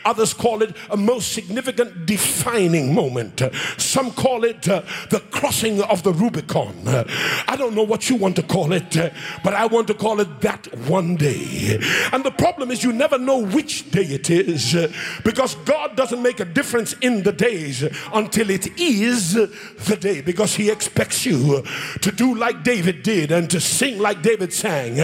[0.04, 3.42] others call it it a most significant defining moment.
[3.76, 6.74] Some call it uh, the crossing of the Rubicon.
[6.86, 9.10] I don't know what you want to call it, uh,
[9.44, 11.78] but I want to call it that one day.
[12.12, 14.92] And the problem is, you never know which day it is uh,
[15.24, 20.54] because God doesn't make a difference in the days until it is the day because
[20.54, 21.62] He expects you
[22.00, 24.94] to do like David did and to sing like David sang.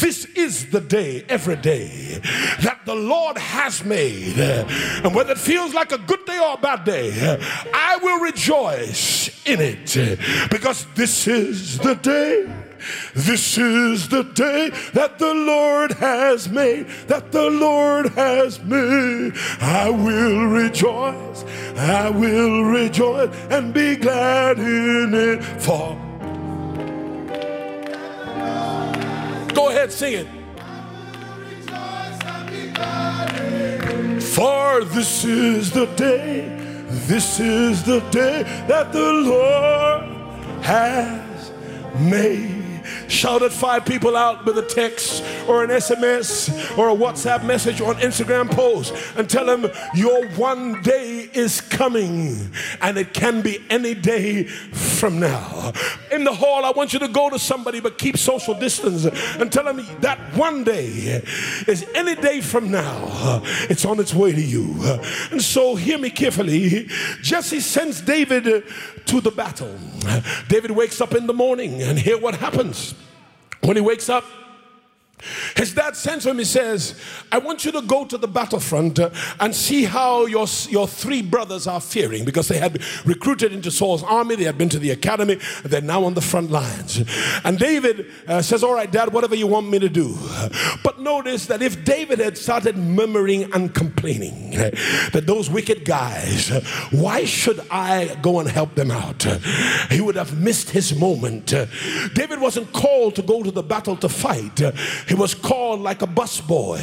[0.00, 2.20] This is the day, every day,
[2.62, 4.36] that the Lord has made.
[5.04, 7.38] And whether it feels like a good day or a bad day,
[7.74, 10.18] I will rejoice in it
[10.50, 12.50] because this is the day.
[13.14, 19.32] This is the day that the Lord has made, that the Lord has made.
[19.60, 21.44] I will rejoice,
[21.76, 25.44] I will rejoice and be glad in it.
[25.62, 25.96] For
[29.54, 30.26] go ahead, sing it.
[34.34, 36.48] For this is the day,
[37.06, 40.04] this is the day that the Lord
[40.64, 41.52] has
[42.00, 42.61] made.
[43.12, 47.78] Shout at five people out with a text or an SMS or a WhatsApp message
[47.78, 53.42] or an Instagram post and tell them your one day is coming and it can
[53.42, 55.72] be any day from now.
[56.10, 59.52] In the hall, I want you to go to somebody but keep social distance and
[59.52, 61.22] tell them that one day
[61.68, 63.42] is any day from now.
[63.68, 64.74] It's on its way to you.
[65.30, 66.88] And so, hear me carefully.
[67.20, 68.64] Jesse sends David
[69.06, 69.74] to the battle.
[70.48, 72.94] David wakes up in the morning and hear what happens.
[73.62, 74.24] When he wakes up,
[75.56, 79.10] his dad sends him, he says, I want you to go to the battlefront uh,
[79.40, 84.02] and see how your, your three brothers are faring because they had recruited into Saul's
[84.02, 87.02] army, they had been to the academy, they're now on the front lines.
[87.44, 90.16] And David uh, says, All right, dad, whatever you want me to do.
[90.82, 94.70] But notice that if David had started murmuring and complaining uh,
[95.12, 99.22] that those wicked guys, uh, why should I go and help them out?
[99.90, 101.46] He would have missed his moment.
[102.14, 104.60] David wasn't called to go to the battle to fight.
[105.12, 106.80] He was called like a busboy,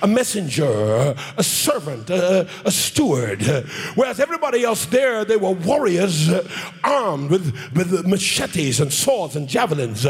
[0.00, 3.42] a messenger, a servant, a, a steward.
[3.96, 6.30] Whereas everybody else there, they were warriors
[6.82, 10.06] armed with, with machetes and swords and javelins.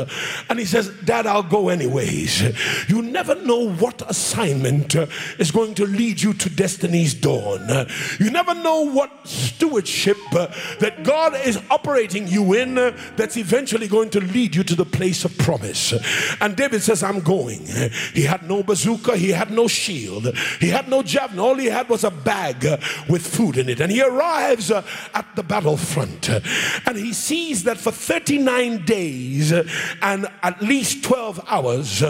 [0.48, 2.40] And he says, Dad, I'll go anyways.
[2.88, 4.94] You never know what assignment
[5.40, 7.88] is going to lead you to destiny's dawn.
[8.20, 12.76] You never know what stewardship that God is operating you in
[13.16, 15.92] that's eventually going to lead you to the place of promise.
[16.40, 17.90] And David says, I'm going doing.
[18.14, 21.38] He had no bazooka, he had no shield, he had no javelin.
[21.38, 22.64] All he had was a bag
[23.08, 23.80] with food in it.
[23.80, 24.82] And he arrives uh,
[25.14, 32.02] at the battlefront and he sees that for 39 days and at least 12 hours,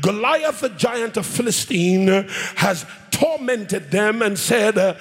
[0.00, 2.06] Goliath, the giant of Philistine,
[2.56, 2.86] has
[3.20, 4.94] tormented them and said, uh,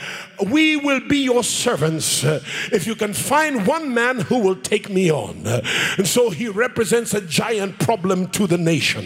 [0.46, 4.90] We will be your servants uh, if you can find one man who will take
[4.90, 5.46] me on.
[5.98, 9.06] And so he represents a giant problem to the nation.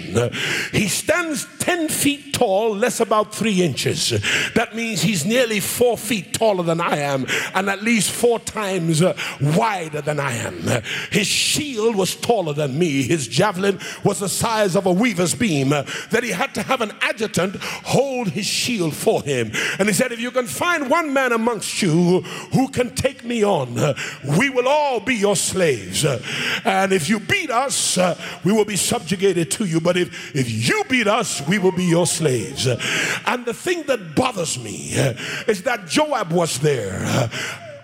[0.72, 4.10] He stands 10 feet tall, less about three inches.
[4.56, 9.02] That means he's nearly four feet taller than I am and at least four times
[9.02, 10.84] uh, wider than I am.
[11.12, 15.70] His shield was taller than me, his javelin was the size of a weaver's beam,
[15.70, 19.52] that he had to have an adjutant hold his shield for him.
[19.78, 22.22] And he said, If you can find one man amongst you
[22.54, 23.76] who can take me on,
[24.38, 26.06] we will all be your slaves.
[26.66, 27.98] And if you beat us,
[28.44, 29.80] we will be subjugated to you.
[29.80, 32.68] But if, if you beat us, we will be your slaves.
[33.26, 34.94] And the thing that bothers me
[35.48, 37.30] is that Joab was there.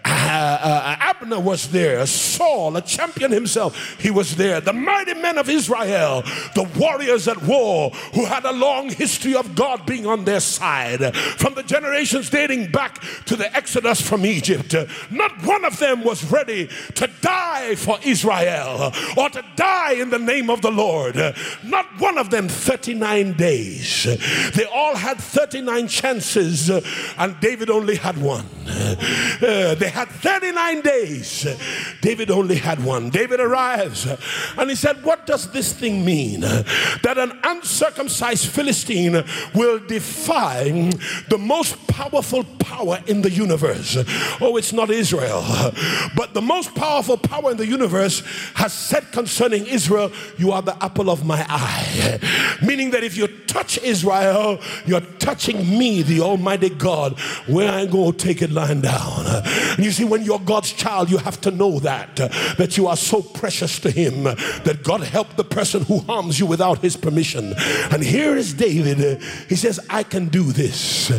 [0.10, 4.62] Uh, uh, Abner was there, Saul, a champion himself, he was there.
[4.62, 6.24] The mighty men of Israel,
[6.56, 11.15] the warriors at war who had a long history of God being on their side
[11.15, 14.76] from the generations dating back to the Exodus from Egypt.
[15.12, 20.19] Not one of them was ready to die for Israel or to die in the
[20.19, 21.15] name of the Lord.
[21.63, 24.04] Not one of them 39 days.
[24.56, 28.45] They all had 39 chances, and David only had one.
[28.67, 31.47] Uh, they had 39 days.
[32.02, 33.10] David only had one.
[33.10, 34.08] David arrives
[34.58, 36.41] and he said, What does this thing mean?
[36.41, 39.23] That an uncircumcised Philistine
[39.54, 40.63] will defy
[41.27, 43.97] the most powerful power in the universe.
[44.39, 45.43] Oh, it's not Israel,
[46.15, 48.23] but the most powerful power in the universe
[48.56, 52.19] has said concerning Israel, You are the apple of my eye.
[52.62, 58.12] Meaning that if you touch Israel, you're touching me, the Almighty God, where I go,
[58.12, 59.25] take it lying down.
[59.25, 62.96] And you see, when you're God's child, you have to know that, that you are
[62.96, 67.56] so precious to Him that God help the person who harms you without His permission.
[67.92, 69.21] And here is David.
[69.50, 71.12] He says, I can do this.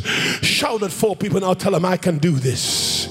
[0.43, 3.09] Shout at four people now, tell them, I can do this.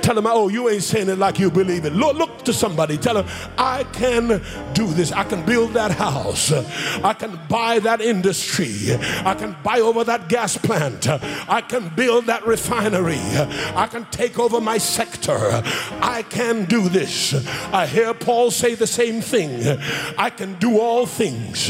[0.00, 1.92] Tell them, oh, you ain't saying it like you believe it.
[1.92, 3.26] Look, look to somebody, tell them,
[3.58, 4.42] I can
[4.72, 5.12] do this.
[5.12, 6.50] I can build that house.
[6.50, 8.94] I can buy that industry.
[9.24, 11.08] I can buy over that gas plant.
[11.08, 13.18] I can build that refinery.
[13.18, 15.62] I can take over my sector.
[16.00, 17.34] I can do this.
[17.72, 19.50] I hear Paul say the same thing.
[20.16, 21.66] I can do all things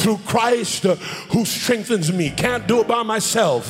[0.00, 0.84] through Christ
[1.32, 2.30] who strengthens me.
[2.30, 3.68] Can't do it by myself,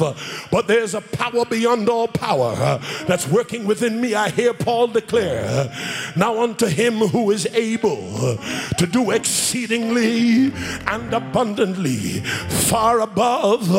[0.51, 2.79] but there's a power beyond all power
[3.09, 4.15] that's working within me.
[4.15, 5.73] I hear Paul declare,
[6.17, 8.39] Now unto him who is able
[8.79, 10.53] to do exceedingly
[10.87, 12.21] and abundantly,
[12.71, 13.71] far above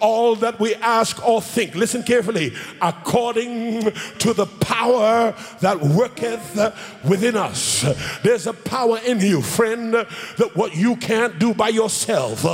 [0.00, 1.74] all that we ask or think.
[1.74, 2.52] Listen carefully,
[2.82, 6.56] according to the power that worketh
[7.04, 7.84] within us.
[8.22, 12.44] There's a power in you, friend, that what you can't do by yourself,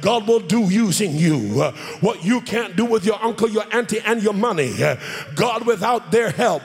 [0.00, 1.62] God will do using you.
[2.00, 4.74] What you can't do with your uncle, your auntie, and your money,
[5.34, 6.62] God, without their help,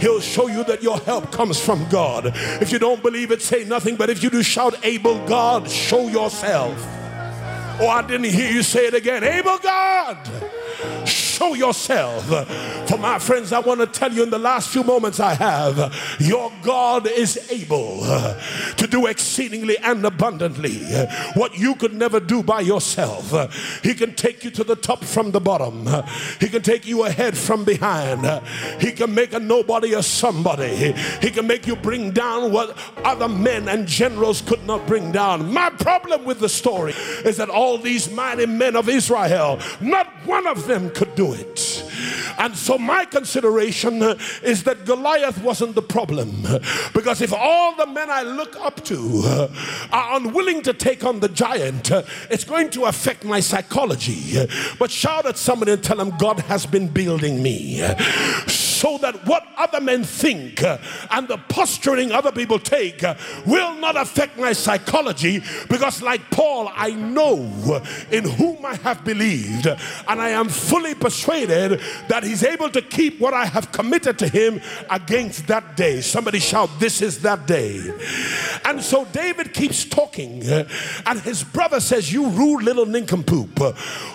[0.00, 2.32] He'll show you that your help comes from God.
[2.34, 6.08] If you don't believe it, say nothing, but if you do shout, Able God, show
[6.08, 6.76] yourself.
[7.82, 9.24] Oh, I didn't hear you say it again.
[9.24, 10.18] Able God
[11.40, 12.26] show yourself.
[12.86, 16.18] For my friends, I want to tell you in the last few moments I have,
[16.20, 20.80] your God is able to do exceedingly and abundantly
[21.34, 23.32] what you could never do by yourself.
[23.82, 25.88] He can take you to the top from the bottom,
[26.40, 28.42] He can take you ahead from behind,
[28.78, 33.28] He can make a nobody a somebody, He can make you bring down what other
[33.28, 35.50] men and generals could not bring down.
[35.50, 36.92] My problem with the story
[37.24, 41.89] is that all these mighty men of Israel, not one of them could do it.
[42.38, 44.02] And so my consideration
[44.42, 46.42] is that Goliath wasn't the problem.
[46.94, 49.48] Because if all the men I look up to
[49.92, 51.90] are unwilling to take on the giant,
[52.30, 54.36] it's going to affect my psychology.
[54.78, 57.82] But shout at somebody and tell them God has been building me
[58.80, 60.78] so that what other men think uh,
[61.10, 66.70] and the posturing other people take uh, will not affect my psychology because, like Paul,
[66.74, 72.70] I know in whom I have believed, and I am fully persuaded that he's able
[72.70, 76.00] to keep what I have committed to him against that day.
[76.00, 77.92] Somebody shout, This is that day.
[78.64, 83.58] And so David keeps talking, and his brother says, You rude little nincompoop,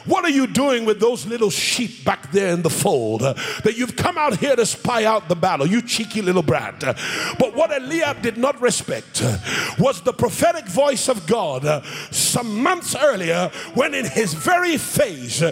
[0.06, 3.96] what are you doing with those little sheep back there in the fold that you've
[3.96, 6.80] come out here to spy out the battle, you cheeky little brat.
[7.40, 9.22] But what Eliab did not respect
[9.80, 15.44] was the prophetic voice of God some months earlier when in his very face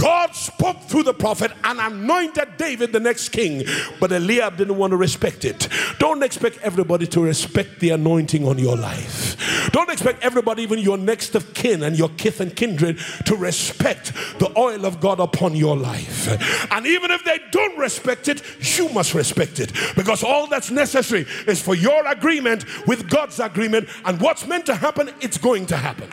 [0.00, 3.64] God spoke through the prophet and anointed David the next king.
[4.00, 5.68] But Eliab didn't want to respect it.
[5.98, 9.70] Don't expect everybody to respect the anointing on your life.
[9.72, 14.12] Don't expect everybody, even your next of kin and your kith and kindred, to respect
[14.38, 16.28] the oil of God upon your life.
[16.72, 18.42] And even if they don't respect it,
[18.78, 23.88] you must respect it because all that's necessary is for your agreement with God's agreement,
[24.04, 26.08] and what's meant to happen, it's going to happen.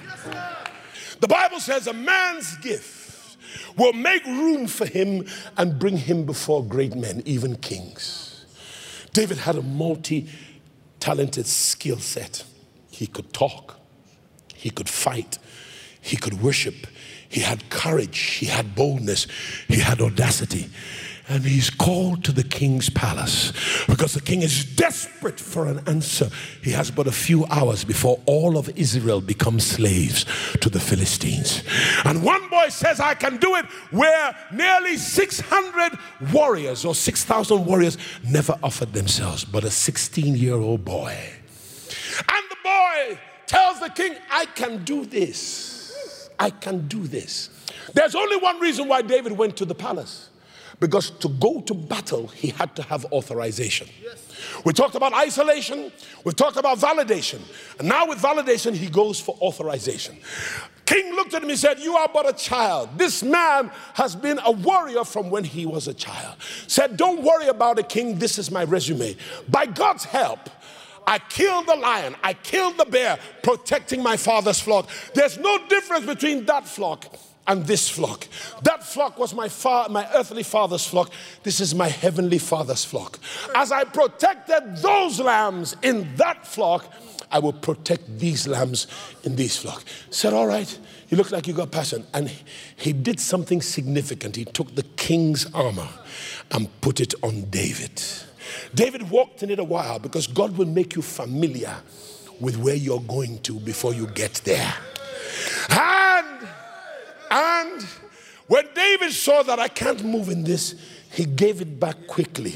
[1.19, 3.02] The Bible says a man's gift
[3.77, 5.25] will make room for him
[5.57, 8.45] and bring him before great men, even kings.
[9.13, 10.27] David had a multi
[10.99, 12.43] talented skill set.
[12.89, 13.79] He could talk,
[14.53, 15.37] he could fight,
[16.01, 16.87] he could worship,
[17.27, 19.27] he had courage, he had boldness,
[19.67, 20.69] he had audacity
[21.29, 23.53] and he's called to the king's palace
[23.87, 26.29] because the king is desperate for an answer.
[26.61, 30.25] He has but a few hours before all of Israel becomes slaves
[30.59, 31.63] to the Philistines.
[32.03, 35.97] And one boy says, I can do it, where nearly 600
[36.33, 37.97] warriors or 6,000 warriors
[38.27, 41.17] never offered themselves, but a 16 year old boy.
[42.29, 46.29] And the boy tells the king, I can do this.
[46.37, 47.49] I can do this.
[47.93, 50.29] There's only one reason why David went to the palace
[50.83, 53.87] because to go to battle, he had to have authorization.
[54.03, 54.61] Yes.
[54.65, 55.93] We talked about isolation,
[56.25, 57.39] we talked about validation.
[57.79, 60.17] And now, with validation, he goes for authorization.
[60.85, 62.97] King looked at him and said, You are but a child.
[62.97, 66.35] This man has been a warrior from when he was a child.
[66.67, 68.19] Said, Don't worry about it, king.
[68.19, 69.15] This is my resume.
[69.47, 70.49] By God's help,
[71.07, 74.89] I killed the lion, I killed the bear, protecting my father's flock.
[75.13, 77.05] There's no difference between that flock
[77.47, 78.27] and this flock.
[78.63, 81.11] That flock was my, fa- my earthly father's flock.
[81.43, 83.19] This is my heavenly father's flock.
[83.55, 86.85] As I protected those lambs in that flock,
[87.31, 88.87] I will protect these lambs
[89.23, 89.83] in this flock.
[90.09, 90.79] Said, All right,
[91.09, 92.05] you look like you got passion.
[92.13, 92.31] And
[92.75, 94.35] he did something significant.
[94.35, 95.89] He took the king's armor
[96.51, 98.01] and put it on David.
[98.75, 101.75] David walked in it a while because God will make you familiar
[102.39, 104.73] with where you're going to before you get there.
[105.69, 106.12] And
[107.33, 107.81] and
[108.45, 110.75] when David saw that I can't move in this,
[111.11, 112.55] he gave it back quickly.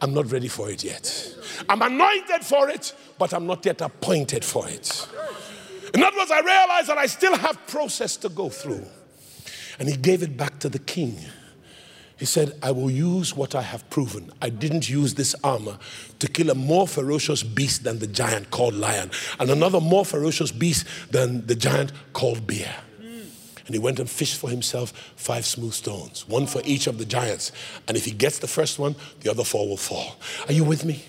[0.00, 1.34] I'm not ready for it yet.
[1.68, 5.08] I'm anointed for it, but I'm not yet appointed for it.
[5.94, 8.84] In other words, I realized that I still have process to go through.
[9.78, 11.18] And he gave it back to the king.
[12.16, 14.30] He said, I will use what I have proven.
[14.40, 15.78] I didn't use this armor
[16.20, 19.10] to kill a more ferocious beast than the giant called lion,
[19.40, 22.72] and another more ferocious beast than the giant called bear.
[23.66, 27.04] And he went and fished for himself five smooth stones, one for each of the
[27.04, 27.52] giants.
[27.88, 30.16] And if he gets the first one, the other four will fall.
[30.46, 31.04] Are you with me?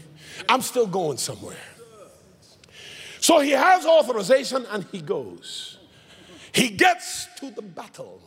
[0.49, 1.57] I'm still going somewhere.
[3.19, 5.77] So he has authorization and he goes.
[6.51, 8.21] He gets to the battle.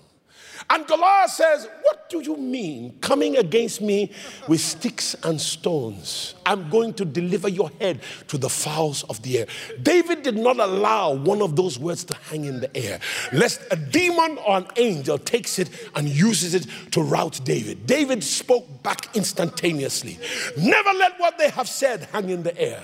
[0.69, 4.11] And Goliath says, What do you mean coming against me
[4.49, 6.35] with sticks and stones?
[6.45, 9.47] I'm going to deliver your head to the fowls of the air.
[9.83, 12.99] David did not allow one of those words to hang in the air,
[13.33, 17.87] lest a demon or an angel takes it and uses it to rout David.
[17.87, 20.19] David spoke back instantaneously.
[20.57, 22.83] Never let what they have said hang in the air.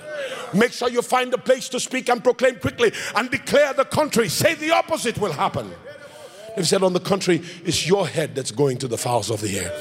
[0.53, 4.29] Make sure you find a place to speak and proclaim quickly and declare the contrary.
[4.29, 5.73] Say the opposite will happen.
[6.55, 9.59] If said, on the contrary, it's your head that's going to the fowls of the
[9.59, 9.71] air.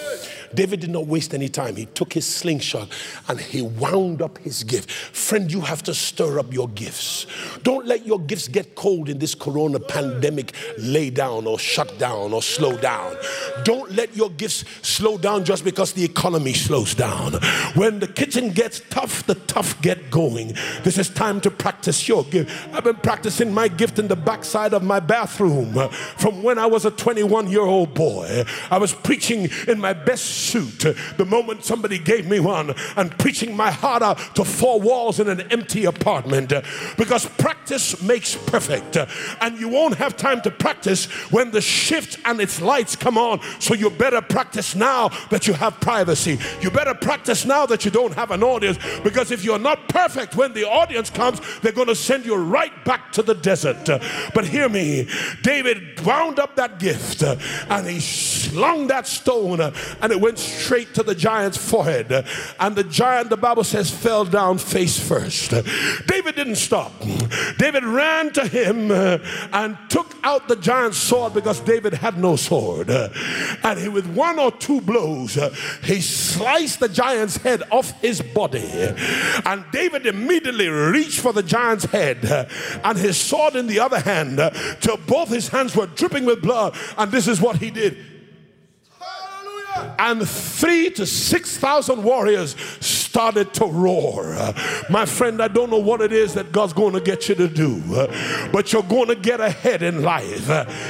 [0.54, 1.76] David did not waste any time.
[1.76, 2.88] He took his slingshot
[3.28, 4.90] and he wound up his gift.
[4.90, 7.26] Friend, you have to stir up your gifts.
[7.62, 12.32] Don't let your gifts get cold in this corona pandemic, lay down or shut down
[12.32, 13.16] or slow down.
[13.64, 17.34] Don't let your gifts slow down just because the economy slows down.
[17.74, 20.54] When the kitchen gets tough, the tough get going.
[20.82, 22.50] This is time to practice your gift.
[22.74, 26.84] I've been practicing my gift in the backside of my bathroom from when I was
[26.84, 28.44] a 21 year old boy.
[28.70, 30.80] I was preaching in my best suit.
[31.16, 35.28] The moment somebody gave me one and preaching my heart out to four walls in
[35.28, 36.52] an empty apartment.
[36.96, 38.96] Because practice makes perfect.
[39.40, 43.40] And you won't have time to practice when the shift and its lights come on.
[43.60, 46.38] So you better practice now that you have privacy.
[46.60, 48.78] You better practice now that you don't have an audience.
[49.02, 52.84] Because if you're not perfect when the audience comes they're going to send you right
[52.84, 53.88] back to the desert.
[54.34, 55.08] But hear me
[55.42, 61.02] David wound up that gift and he slung that stone and it went straight to
[61.02, 62.12] the giant's forehead.
[62.12, 62.22] Uh,
[62.60, 65.52] and the giant, the Bible says, fell down face first.
[65.52, 65.62] Uh,
[66.06, 66.92] David didn't stop.
[67.58, 69.18] David ran to him uh,
[69.52, 72.90] and took out the giant's sword because David had no sword.
[72.90, 73.08] Uh,
[73.62, 75.50] and he, with one or two blows, uh,
[75.82, 78.68] he sliced the giant's head off his body.
[79.44, 82.24] And David immediately reached for the giant's head
[82.84, 84.38] and his sword in the other hand
[84.80, 86.76] till both his hands were dripping with blood.
[86.96, 88.11] And this is what he did.
[89.98, 92.54] And three to six thousand warriors
[93.12, 94.54] started to roar.
[94.88, 97.46] My friend, I don't know what it is that God's going to get you to
[97.46, 97.82] do,
[98.50, 100.48] but you're going to get ahead in life,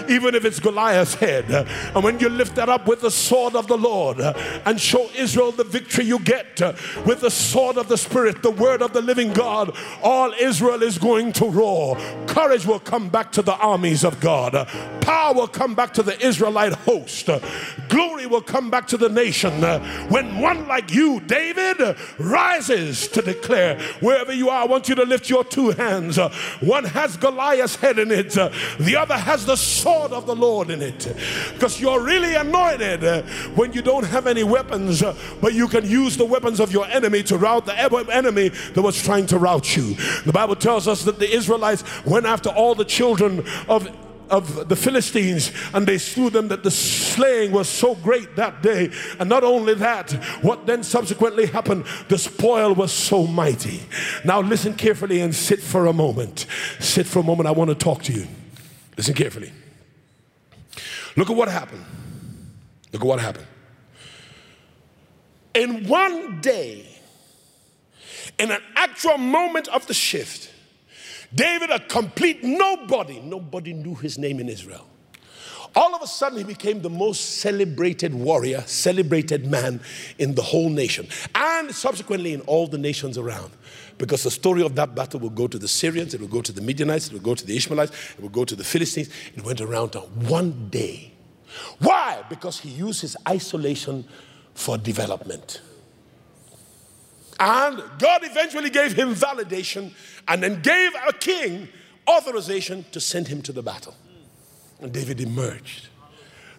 [0.09, 1.51] even if it's Goliath's head.
[1.51, 5.51] And when you lift that up with the sword of the Lord and show Israel
[5.51, 6.61] the victory you get
[7.05, 10.99] with the sword of the Spirit, the word of the living God, all Israel is
[10.99, 11.97] going to roar.
[12.29, 14.68] Courage will come back to the armies of God,
[15.01, 17.29] power will come back to the Israelite host,
[17.89, 19.61] glory will come back to the nation.
[20.09, 21.73] When one like you, David,
[22.19, 23.81] rises to declare.
[24.01, 26.19] Wherever you are, I want you to lift your two hands.
[26.19, 30.37] Uh, one has Goliath's head in it, uh, the other has the sword of the
[30.37, 31.15] Lord in it.
[31.53, 33.23] Because you're really anointed uh,
[33.55, 35.03] when you don't have any weapons,
[35.41, 37.75] but you can use the weapons of your enemy to rout the
[38.13, 39.95] enemy that was trying to rout you.
[40.25, 43.89] The Bible tells us that the Israelites went after all the children of
[44.33, 48.91] of the Philistines and they slew them that the slaying was so great that day.
[49.20, 50.12] And not only that,
[50.43, 53.83] what then subsequently happened, the spoil was so mighty.
[54.24, 56.47] Now listen carefully and sit for a moment.
[56.80, 57.47] Sit for a moment.
[57.49, 58.26] I want to talk to you.
[58.97, 59.53] Listen carefully.
[61.16, 61.85] Look at what happened.
[62.93, 63.47] Look at what happened.
[65.55, 66.87] In one day,
[68.39, 70.51] in an actual moment of the shift,
[71.35, 74.87] David, a complete nobody, nobody knew his name in Israel.
[75.74, 79.80] All of a sudden, he became the most celebrated warrior, celebrated man
[80.18, 83.51] in the whole nation, and subsequently in all the nations around.
[83.97, 86.53] Because the story of that battle will go to the Syrians, it will go to
[86.53, 89.09] the Midianites, it will go to the Ishmaelites, it will go to the Philistines.
[89.35, 91.12] It went around on one day.
[91.78, 92.22] Why?
[92.28, 94.05] Because he used his isolation
[94.55, 95.62] for development.
[97.41, 99.93] And God eventually gave him validation
[100.28, 101.68] and then gave a king
[102.09, 103.95] authorization to send him to the battle.
[104.80, 105.89] And David emerged.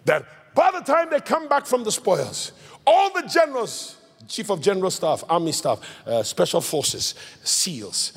[0.04, 2.52] That by the time they come back from the spoils,
[2.86, 3.96] all the generals,
[4.28, 8.12] chief of general staff, army staff, uh, special forces, SEALs,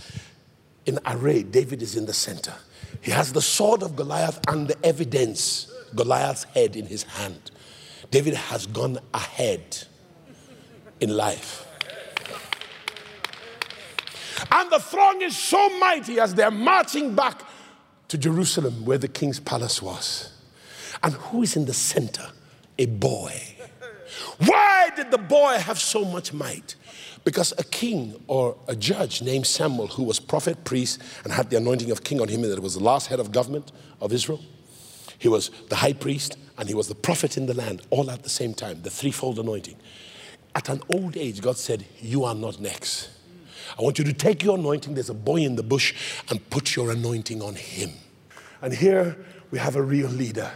[0.85, 2.53] in array, David is in the center.
[3.01, 7.51] He has the sword of Goliath and the evidence, Goliath's head in his hand.
[8.09, 9.85] David has gone ahead
[10.99, 11.66] in life.
[14.51, 17.43] And the throng is so mighty as they're marching back
[18.09, 20.31] to Jerusalem where the king's palace was.
[21.03, 22.27] And who is in the center?
[22.77, 23.33] A boy.
[24.45, 26.75] Why did the boy have so much might?
[27.23, 31.57] Because a king or a judge named Samuel, who was prophet, priest, and had the
[31.57, 34.41] anointing of king on him, and that was the last head of government of Israel,
[35.19, 38.23] he was the high priest and he was the prophet in the land all at
[38.23, 39.75] the same time, the threefold anointing.
[40.55, 43.09] At an old age, God said, You are not next.
[43.77, 45.93] I want you to take your anointing, there's a boy in the bush,
[46.29, 47.91] and put your anointing on him.
[48.61, 49.17] And here
[49.51, 50.51] we have a real leader.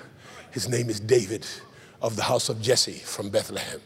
[0.51, 1.45] His name is David
[2.01, 3.79] of the house of Jesse from Bethlehem.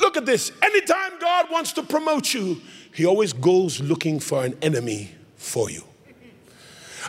[0.00, 0.52] Look at this.
[0.62, 2.60] Anytime God wants to promote you,
[2.94, 5.84] he always goes looking for an enemy for you.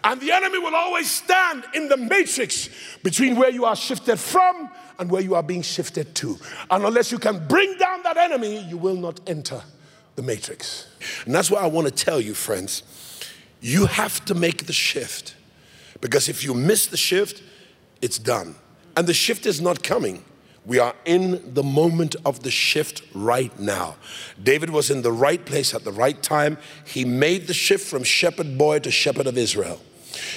[0.04, 2.70] And the enemy will always stand in the matrix
[3.04, 6.38] between where you are shifted from and where you are being shifted to.
[6.70, 9.62] And unless you can bring down that enemy, you will not enter
[10.22, 10.88] the matrix.
[11.26, 12.84] And that's why I want to tell you, friends,
[13.60, 15.36] you have to make the shift.
[16.00, 17.44] Because if you miss the shift,
[18.02, 18.56] it's done.
[18.96, 20.24] And the shift is not coming.
[20.66, 23.96] We are in the moment of the shift right now.
[24.42, 26.58] David was in the right place at the right time.
[26.86, 29.82] He made the shift from shepherd boy to shepherd of Israel.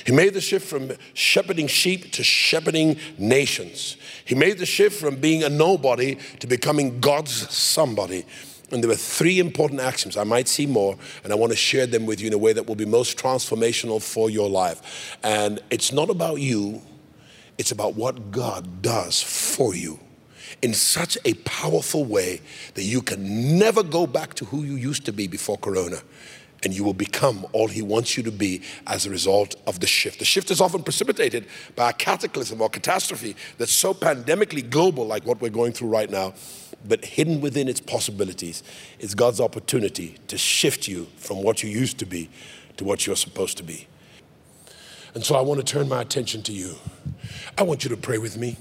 [0.07, 3.97] He made the shift from shepherding sheep to shepherding nations.
[4.25, 8.25] He made the shift from being a nobody to becoming God's somebody.
[8.71, 10.17] And there were three important axioms.
[10.17, 12.53] I might see more, and I want to share them with you in a way
[12.53, 15.19] that will be most transformational for your life.
[15.23, 16.83] And it's not about you,
[17.59, 20.01] it's about what God does for you
[20.63, 22.41] in such a powerful way
[22.75, 25.99] that you can never go back to who you used to be before Corona.
[26.63, 29.87] And you will become all he wants you to be as a result of the
[29.87, 30.19] shift.
[30.19, 31.47] The shift is often precipitated
[31.77, 36.09] by a cataclysm or catastrophe that's so pandemically global, like what we're going through right
[36.09, 36.33] now
[36.87, 38.63] but hidden within its possibilities
[38.99, 42.31] is God's opportunity to shift you from what you used to be
[42.77, 43.87] to what you're supposed to be.
[45.15, 46.75] And so I want to turn my attention to you.
[47.57, 48.57] I want you to pray with me.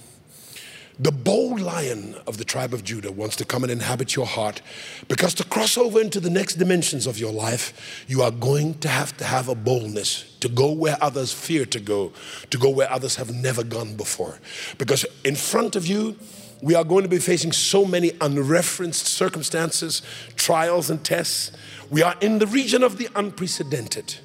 [1.00, 4.62] The bold lion of the tribe of Judah wants to come and inhabit your heart
[5.08, 8.88] because to cross over into the next dimensions of your life, you are going to
[8.88, 12.14] have to have a boldness to go where others fear to go,
[12.52, 14.38] to go where others have never gone before.
[14.78, 16.16] Because in front of you,
[16.64, 20.02] we are going to be facing so many unreferenced circumstances,
[20.36, 21.52] trials, and tests.
[21.90, 24.16] We are in the region of the unprecedented.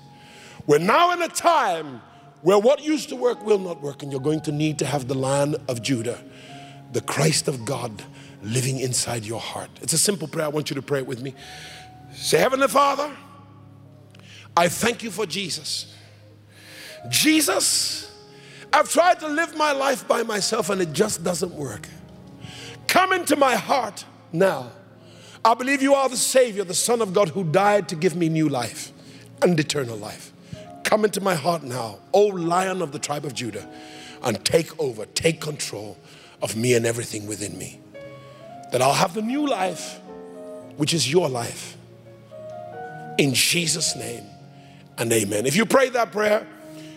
[0.66, 2.00] We're now in a time
[2.42, 5.08] where what used to work will not work, and you're going to need to have
[5.08, 6.22] the Lion of Judah
[6.92, 8.02] the Christ of God
[8.42, 9.70] living inside your heart.
[9.82, 10.46] It's a simple prayer.
[10.46, 11.34] I want you to pray it with me.
[12.14, 13.14] Say, Heavenly Father,
[14.56, 15.94] I thank you for Jesus.
[17.08, 18.10] Jesus,
[18.72, 21.88] I've tried to live my life by myself and it just doesn't work.
[22.88, 24.72] Come into my heart now.
[25.44, 28.28] I believe you are the Savior, the Son of God who died to give me
[28.28, 28.92] new life
[29.40, 30.32] and eternal life.
[30.82, 33.68] Come into my heart now, O Lion of the tribe of Judah,
[34.22, 35.96] and take over, take control
[36.42, 37.78] of me and everything within me.
[38.72, 40.00] That I'll have the new life,
[40.76, 41.76] which is your life.
[43.18, 44.24] In Jesus' name
[44.96, 45.46] and amen.
[45.46, 46.46] If you prayed that prayer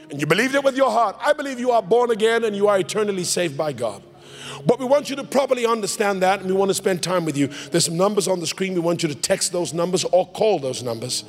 [0.09, 2.67] and you believed it with your heart, I believe you are born again and you
[2.67, 4.03] are eternally saved by God.
[4.65, 7.37] But we want you to properly understand that and we want to spend time with
[7.37, 7.47] you.
[7.47, 8.73] There's some numbers on the screen.
[8.73, 11.23] We want you to text those numbers or call those numbers.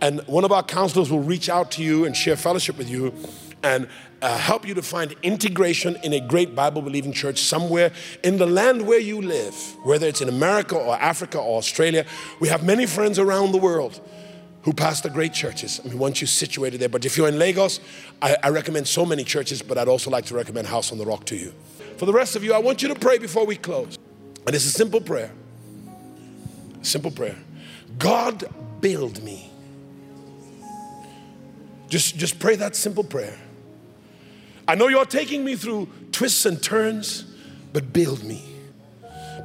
[0.00, 3.14] And one of our counselors will reach out to you and share fellowship with you
[3.62, 3.88] and
[4.22, 8.46] uh, help you to find integration in a great Bible believing church somewhere in the
[8.46, 12.04] land where you live, whether it's in America or Africa or Australia.
[12.40, 14.00] We have many friends around the world
[14.62, 16.88] who pastor great churches, and we want you situated there.
[16.88, 17.78] But if you're in Lagos,
[18.20, 21.06] I, I recommend so many churches, but I'd also like to recommend House on the
[21.06, 21.54] Rock to you.
[21.96, 23.98] For the rest of you, I want you to pray before we close.
[24.46, 25.32] And it's a simple prayer.
[26.82, 27.36] Simple prayer.
[27.98, 28.44] God,
[28.80, 29.50] build me.
[31.88, 33.36] Just, just pray that simple prayer.
[34.68, 37.22] I know you're taking me through twists and turns,
[37.72, 38.44] but build me.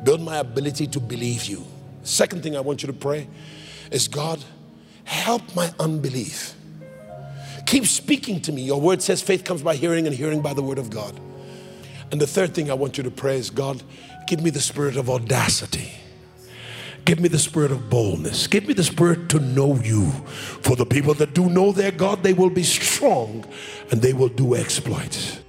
[0.04, 1.64] Build my ability to believe you.
[2.04, 3.28] Second thing I want you to pray
[3.92, 4.44] is God,
[5.04, 6.56] help my unbelief.
[7.68, 8.64] Keep speaking to me.
[8.64, 11.20] Your word says faith comes by hearing, and hearing by the word of God.
[12.12, 13.84] And the third thing I want you to pray is God,
[14.28, 15.92] give me the spirit of audacity.
[17.06, 18.48] Give me the spirit of boldness.
[18.48, 20.12] Give me the spirit to know you.
[20.62, 23.46] For the people that do know their God, they will be strong
[23.90, 25.41] and they will do exploits.